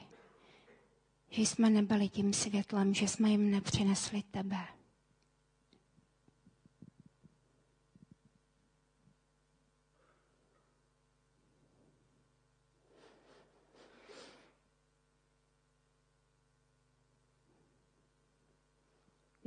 že 1.30 1.42
jsme 1.42 1.70
nebyli 1.70 2.10
tím 2.10 2.34
světlem, 2.34 2.94
že 2.94 3.08
jsme 3.08 3.30
jim 3.30 3.52
nepřinesli 3.52 4.24
tebe. 4.32 4.79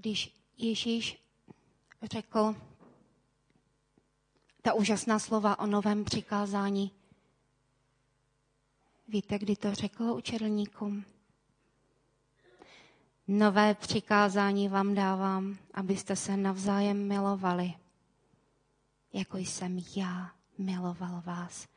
Když 0.03 0.35
Ježíš 0.59 1.23
řekl 2.03 2.57
ta 4.63 4.73
úžasná 4.75 5.19
slova 5.19 5.59
o 5.59 5.67
novém 5.67 6.05
přikázání. 6.05 6.91
Víte, 9.09 9.39
kdy 9.39 9.57
to 9.57 9.75
řekl 9.75 10.05
učedlníkům? 10.05 11.05
Nové 13.29 13.75
přikázání 13.75 14.69
vám 14.69 14.95
dávám, 14.95 15.59
abyste 15.75 16.17
se 16.17 16.37
navzájem 16.37 17.09
milovali, 17.09 17.75
jako 19.13 19.39
jsem 19.39 19.79
já 19.97 20.33
miloval 20.59 21.23
vás. 21.27 21.69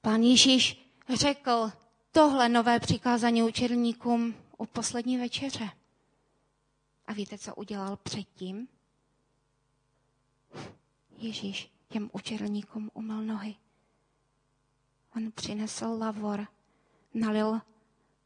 Pán 0.00 0.22
Ježíš 0.22 0.92
řekl 1.14 1.72
tohle 2.12 2.48
nové 2.48 2.80
přikázání 2.80 3.42
učedlníkům 3.42 4.34
u 4.58 4.66
poslední 4.66 5.18
večeře. 5.18 5.79
A 7.10 7.12
víte, 7.12 7.38
co 7.38 7.54
udělal 7.54 7.96
předtím? 7.96 8.68
Ježíš 11.18 11.70
těm 11.88 12.10
učedlníkům 12.12 12.90
umyl 12.94 13.22
nohy. 13.22 13.54
On 15.16 15.32
přinesl 15.32 15.86
lavor, 15.98 16.46
nalil 17.14 17.60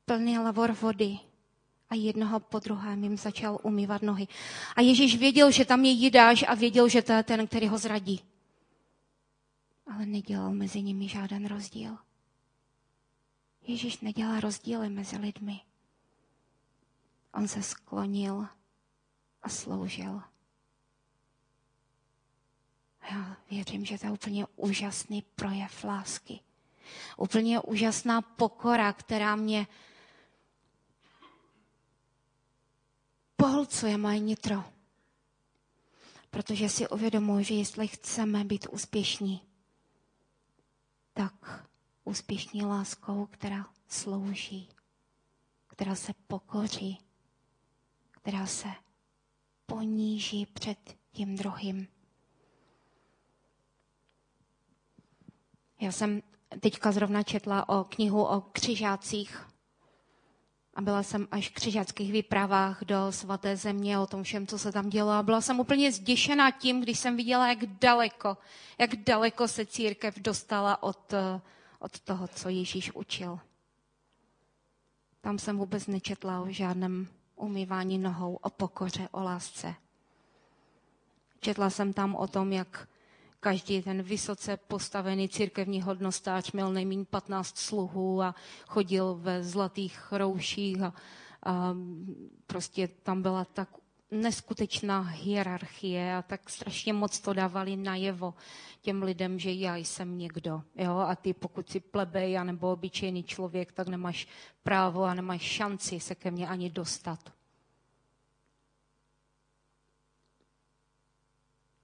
plný 0.04 0.38
lavor 0.38 0.72
vody 0.72 1.18
a 1.90 1.94
jednoho 1.94 2.40
po 2.40 2.58
druhém 2.58 3.04
jim 3.04 3.16
začal 3.16 3.58
umývat 3.62 4.02
nohy. 4.02 4.26
A 4.76 4.80
Ježíš 4.80 5.16
věděl, 5.16 5.50
že 5.50 5.64
tam 5.64 5.84
je 5.84 5.90
Jidáš 5.90 6.44
a 6.48 6.54
věděl, 6.54 6.88
že 6.88 7.02
to 7.02 7.12
je 7.12 7.22
ten, 7.22 7.46
který 7.46 7.68
ho 7.68 7.78
zradí. 7.78 8.20
Ale 9.94 10.06
nedělal 10.06 10.50
mezi 10.50 10.82
nimi 10.82 11.08
žádný 11.08 11.48
rozdíl. 11.48 11.98
Ježíš 13.66 14.00
nedělá 14.00 14.40
rozdíly 14.40 14.88
mezi 14.88 15.16
lidmi. 15.16 15.60
On 17.34 17.48
se 17.48 17.62
sklonil 17.62 18.46
a 19.44 19.48
sloužil. 19.48 20.22
Já 23.10 23.36
věřím, 23.50 23.84
že 23.84 23.98
to 23.98 24.06
je 24.06 24.12
úplně 24.12 24.46
úžasný 24.56 25.22
projev 25.22 25.84
lásky. 25.84 26.40
Úplně 27.16 27.60
úžasná 27.60 28.22
pokora, 28.22 28.92
která 28.92 29.36
mě 29.36 29.66
pohlcuje 33.36 33.98
moje 33.98 34.18
nitro. 34.18 34.64
Protože 36.30 36.68
si 36.68 36.88
uvědomuji, 36.88 37.44
že 37.44 37.54
jestli 37.54 37.88
chceme 37.88 38.44
být 38.44 38.66
úspěšní, 38.70 39.40
tak 41.12 41.66
úspěšní 42.04 42.62
láskou, 42.64 43.26
která 43.26 43.66
slouží, 43.88 44.68
která 45.66 45.94
se 45.94 46.12
pokoří, 46.26 46.98
která 48.10 48.46
se 48.46 48.68
poníží 49.66 50.46
před 50.46 50.96
tím 51.12 51.36
druhým. 51.36 51.88
Já 55.80 55.92
jsem 55.92 56.22
teďka 56.60 56.92
zrovna 56.92 57.22
četla 57.22 57.68
o 57.68 57.84
knihu 57.84 58.24
o 58.24 58.40
křižácích 58.40 59.46
a 60.74 60.80
byla 60.80 61.02
jsem 61.02 61.28
až 61.30 61.48
v 61.48 61.52
křižáckých 61.52 62.12
výpravách 62.12 62.84
do 62.84 63.12
svaté 63.12 63.56
země, 63.56 63.98
o 63.98 64.06
tom 64.06 64.22
všem, 64.22 64.46
co 64.46 64.58
se 64.58 64.72
tam 64.72 64.90
dělo. 64.90 65.10
A 65.10 65.22
byla 65.22 65.40
jsem 65.40 65.60
úplně 65.60 65.92
zděšená 65.92 66.50
tím, 66.50 66.80
když 66.80 66.98
jsem 66.98 67.16
viděla, 67.16 67.48
jak 67.48 67.66
daleko, 67.66 68.36
jak 68.78 68.96
daleko 68.96 69.48
se 69.48 69.66
církev 69.66 70.18
dostala 70.18 70.82
od, 70.82 71.14
od 71.78 72.00
toho, 72.00 72.28
co 72.28 72.48
Ježíš 72.48 72.92
učil. 72.94 73.38
Tam 75.20 75.38
jsem 75.38 75.58
vůbec 75.58 75.86
nečetla 75.86 76.40
o 76.40 76.50
žádném 76.50 77.08
umývání 77.36 77.98
nohou, 77.98 78.34
o 78.34 78.50
pokoře, 78.50 79.08
o 79.12 79.22
lásce. 79.22 79.74
Četla 81.40 81.70
jsem 81.70 81.92
tam 81.92 82.14
o 82.14 82.26
tom, 82.26 82.52
jak 82.52 82.88
každý 83.40 83.82
ten 83.82 84.02
vysoce 84.02 84.56
postavený 84.56 85.28
církevní 85.28 85.82
hodnostář 85.82 86.52
měl 86.52 86.72
nejméně 86.72 87.04
15 87.04 87.58
sluhů 87.58 88.22
a 88.22 88.34
chodil 88.66 89.14
ve 89.14 89.42
zlatých 89.42 90.12
rouších 90.12 90.82
a, 90.82 90.92
a 91.46 91.76
prostě 92.46 92.88
tam 92.88 93.22
byla 93.22 93.44
tak 93.44 93.68
neskutečná 94.10 95.00
hierarchie 95.00 96.16
a 96.16 96.22
tak 96.22 96.50
strašně 96.50 96.92
moc 96.92 97.20
to 97.20 97.32
dávali 97.32 97.76
najevo 97.76 98.34
těm 98.80 99.02
lidem, 99.02 99.38
že 99.38 99.52
já 99.52 99.76
jsem 99.76 100.18
někdo. 100.18 100.62
Jo? 100.76 100.96
A 100.98 101.16
ty 101.16 101.34
pokud 101.34 101.70
si 101.70 101.80
plebej 101.80 102.38
nebo 102.44 102.72
obyčejný 102.72 103.22
člověk, 103.22 103.72
tak 103.72 103.88
nemáš 103.88 104.28
právo 104.62 105.04
a 105.04 105.14
nemáš 105.14 105.42
šanci 105.42 106.00
se 106.00 106.14
ke 106.14 106.30
mně 106.30 106.48
ani 106.48 106.70
dostat. 106.70 107.32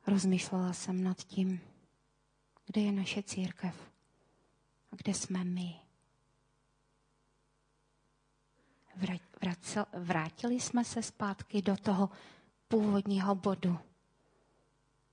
Rozmýšlela 0.06 0.72
jsem 0.72 1.04
nad 1.04 1.18
tím, 1.18 1.60
kde 2.66 2.80
je 2.80 2.92
naše 2.92 3.22
církev 3.22 3.90
a 4.92 4.96
kde 4.96 5.14
jsme 5.14 5.44
my. 5.44 5.89
Vrátili 9.92 10.60
jsme 10.60 10.84
se 10.84 11.02
zpátky 11.02 11.62
do 11.62 11.76
toho 11.76 12.10
původního 12.68 13.34
bodu, 13.34 13.78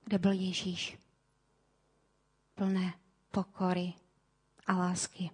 kde 0.04 0.18
byl 0.18 0.32
Ježíš. 0.32 0.98
Plné 2.54 2.94
pokory 3.30 3.92
a 4.66 4.76
lásky. 4.76 5.30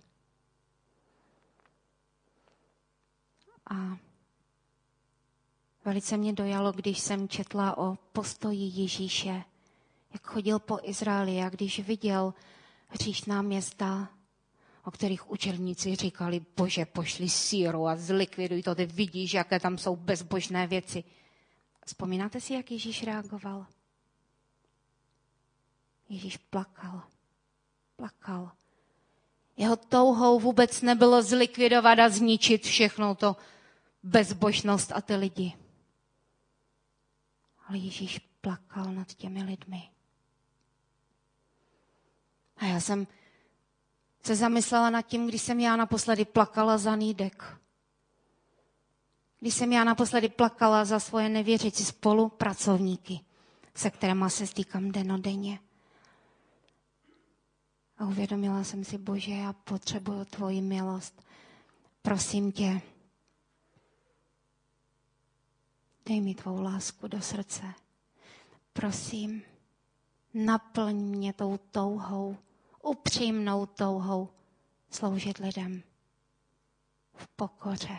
A 3.71 3.97
velice 5.85 6.17
mě 6.17 6.33
dojalo, 6.33 6.73
když 6.73 7.01
jsem 7.01 7.29
četla 7.29 7.79
o 7.79 7.97
postoji 8.13 8.81
Ježíše 8.81 9.45
jak 10.15 10.27
chodil 10.27 10.59
po 10.59 10.79
Izraeli 10.83 11.43
a 11.43 11.49
když 11.49 11.81
viděl 11.81 12.35
hříšná 12.89 13.43
města, 13.43 14.09
o 14.85 14.91
kterých 14.91 15.31
učelníci 15.31 15.97
říkali, 15.97 16.47
bože, 16.57 16.87
pošli 16.87 17.29
síru 17.29 17.87
a 17.87 17.97
zlikviduj 17.97 18.63
to, 18.63 18.75
ty 18.75 18.87
vidíš, 18.87 19.35
jaké 19.35 19.61
tam 19.61 19.79
jsou 19.79 19.97
bezbožné 19.97 20.67
věci. 20.67 21.05
Vzpomínáte 21.87 22.41
si, 22.41 22.55
jak 22.55 22.71
Ježíš 22.71 23.03
reagoval? 23.03 23.67
Ježíš 26.09 26.37
plakal. 26.37 27.03
Plakal. 27.97 28.53
Jeho 29.57 29.77
touhou 29.77 30.41
vůbec 30.41 30.83
nebylo 30.83 31.23
zlikvidovat 31.23 31.99
a 31.99 32.09
zničit 32.09 32.63
všechno 32.63 33.15
to 33.15 33.37
bezbožnost 34.03 34.93
a 34.93 35.01
ty 35.01 35.17
lidi. 35.17 35.53
Ale 37.69 37.79
Ježíš 37.79 38.19
plakal 38.41 38.93
nad 38.93 39.15
těmi 39.15 39.43
lidmi. 39.43 39.91
A 42.57 42.65
já 42.65 42.81
jsem 42.81 43.07
se 44.27 44.35
zamyslela 44.35 44.91
nad 44.91 45.03
tím, 45.03 45.27
když 45.27 45.43
jsem 45.43 45.61
já 45.61 45.77
naposledy 45.77 46.25
plakala 46.25 46.79
za 46.79 46.97
Nýdek. 46.97 47.45
Když 49.41 49.55
jsem 49.55 49.73
já 49.73 49.85
naposledy 49.85 50.29
plakala 50.29 50.85
za 50.85 51.01
svoje 51.01 51.29
nevěřící 51.29 51.85
spolupracovníky, 51.85 53.21
se 53.75 53.91
kterými 53.91 54.25
se 54.31 54.47
stýkám 54.47 54.93
denodenně. 54.93 55.59
A 57.99 58.05
uvědomila 58.05 58.65
jsem 58.65 58.85
si, 58.85 58.99
Bože, 58.99 59.33
já 59.33 59.53
potřebuju 59.53 60.25
tvoji 60.25 60.61
milost. 60.61 61.23
Prosím 62.03 62.53
tě, 62.53 62.81
dej 66.07 66.21
mi 66.21 66.35
tvou 66.35 66.63
lásku 66.63 67.09
do 67.09 67.21
srdce. 67.21 67.63
Prosím, 68.73 69.43
naplň 70.35 70.97
mě 70.97 71.33
tou 71.33 71.59
touhou, 71.71 72.37
upřímnou 72.85 73.67
touhou 73.67 74.29
sloužit 74.91 75.39
lidem 75.39 75.83
v 77.15 77.27
pokoře 77.29 77.99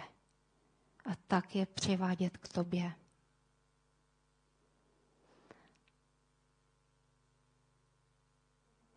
a 1.05 1.15
tak 1.27 1.55
je 1.55 1.65
přivádět 1.65 2.37
k 2.37 2.47
tobě. 2.47 2.93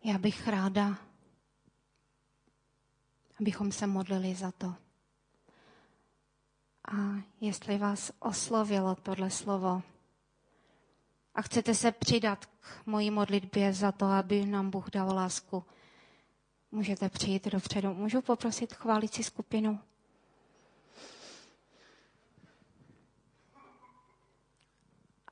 Já 0.03 0.17
bych 0.17 0.47
ráda, 0.47 0.97
abychom 3.39 3.71
se 3.71 3.87
modlili 3.87 4.35
za 4.35 4.51
to. 4.51 4.75
A 6.91 6.95
jestli 7.41 7.77
vás 7.77 8.11
oslovilo 8.19 8.95
tohle 8.95 9.29
slovo, 9.29 9.81
a 11.35 11.41
chcete 11.41 11.75
se 11.75 11.91
přidat 11.91 12.45
k 12.45 12.85
mojí 12.85 13.11
modlitbě 13.11 13.73
za 13.73 13.91
to, 13.91 14.05
aby 14.05 14.45
nám 14.45 14.69
Bůh 14.69 14.89
dal 14.89 15.15
lásku, 15.15 15.65
můžete 16.71 17.09
přijít 17.09 17.47
dopředu. 17.47 17.93
Můžu 17.93 18.21
poprosit 18.21 18.73
chválicí 18.73 19.23
skupinu? 19.23 19.79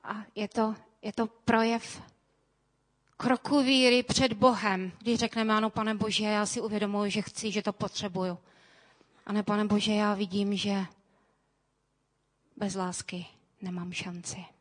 A 0.04 0.14
je 0.34 0.48
to, 0.48 0.74
je 1.02 1.12
to 1.12 1.26
projev 1.26 2.02
kroku 3.16 3.62
víry 3.62 4.02
před 4.02 4.32
Bohem, 4.32 4.92
když 4.98 5.18
řekneme, 5.18 5.54
ano, 5.54 5.70
pane 5.70 5.94
Bože, 5.94 6.24
já 6.24 6.46
si 6.46 6.60
uvědomuji, 6.60 7.10
že 7.10 7.22
chci, 7.22 7.52
že 7.52 7.62
to 7.62 7.72
potřebuju. 7.72 8.38
A 9.26 9.32
ne, 9.32 9.42
pane 9.42 9.64
Bože, 9.64 9.92
já 9.92 10.14
vidím, 10.14 10.56
že 10.56 10.84
bez 12.56 12.74
lásky 12.74 13.26
nemám 13.62 13.92
šanci. 13.92 14.57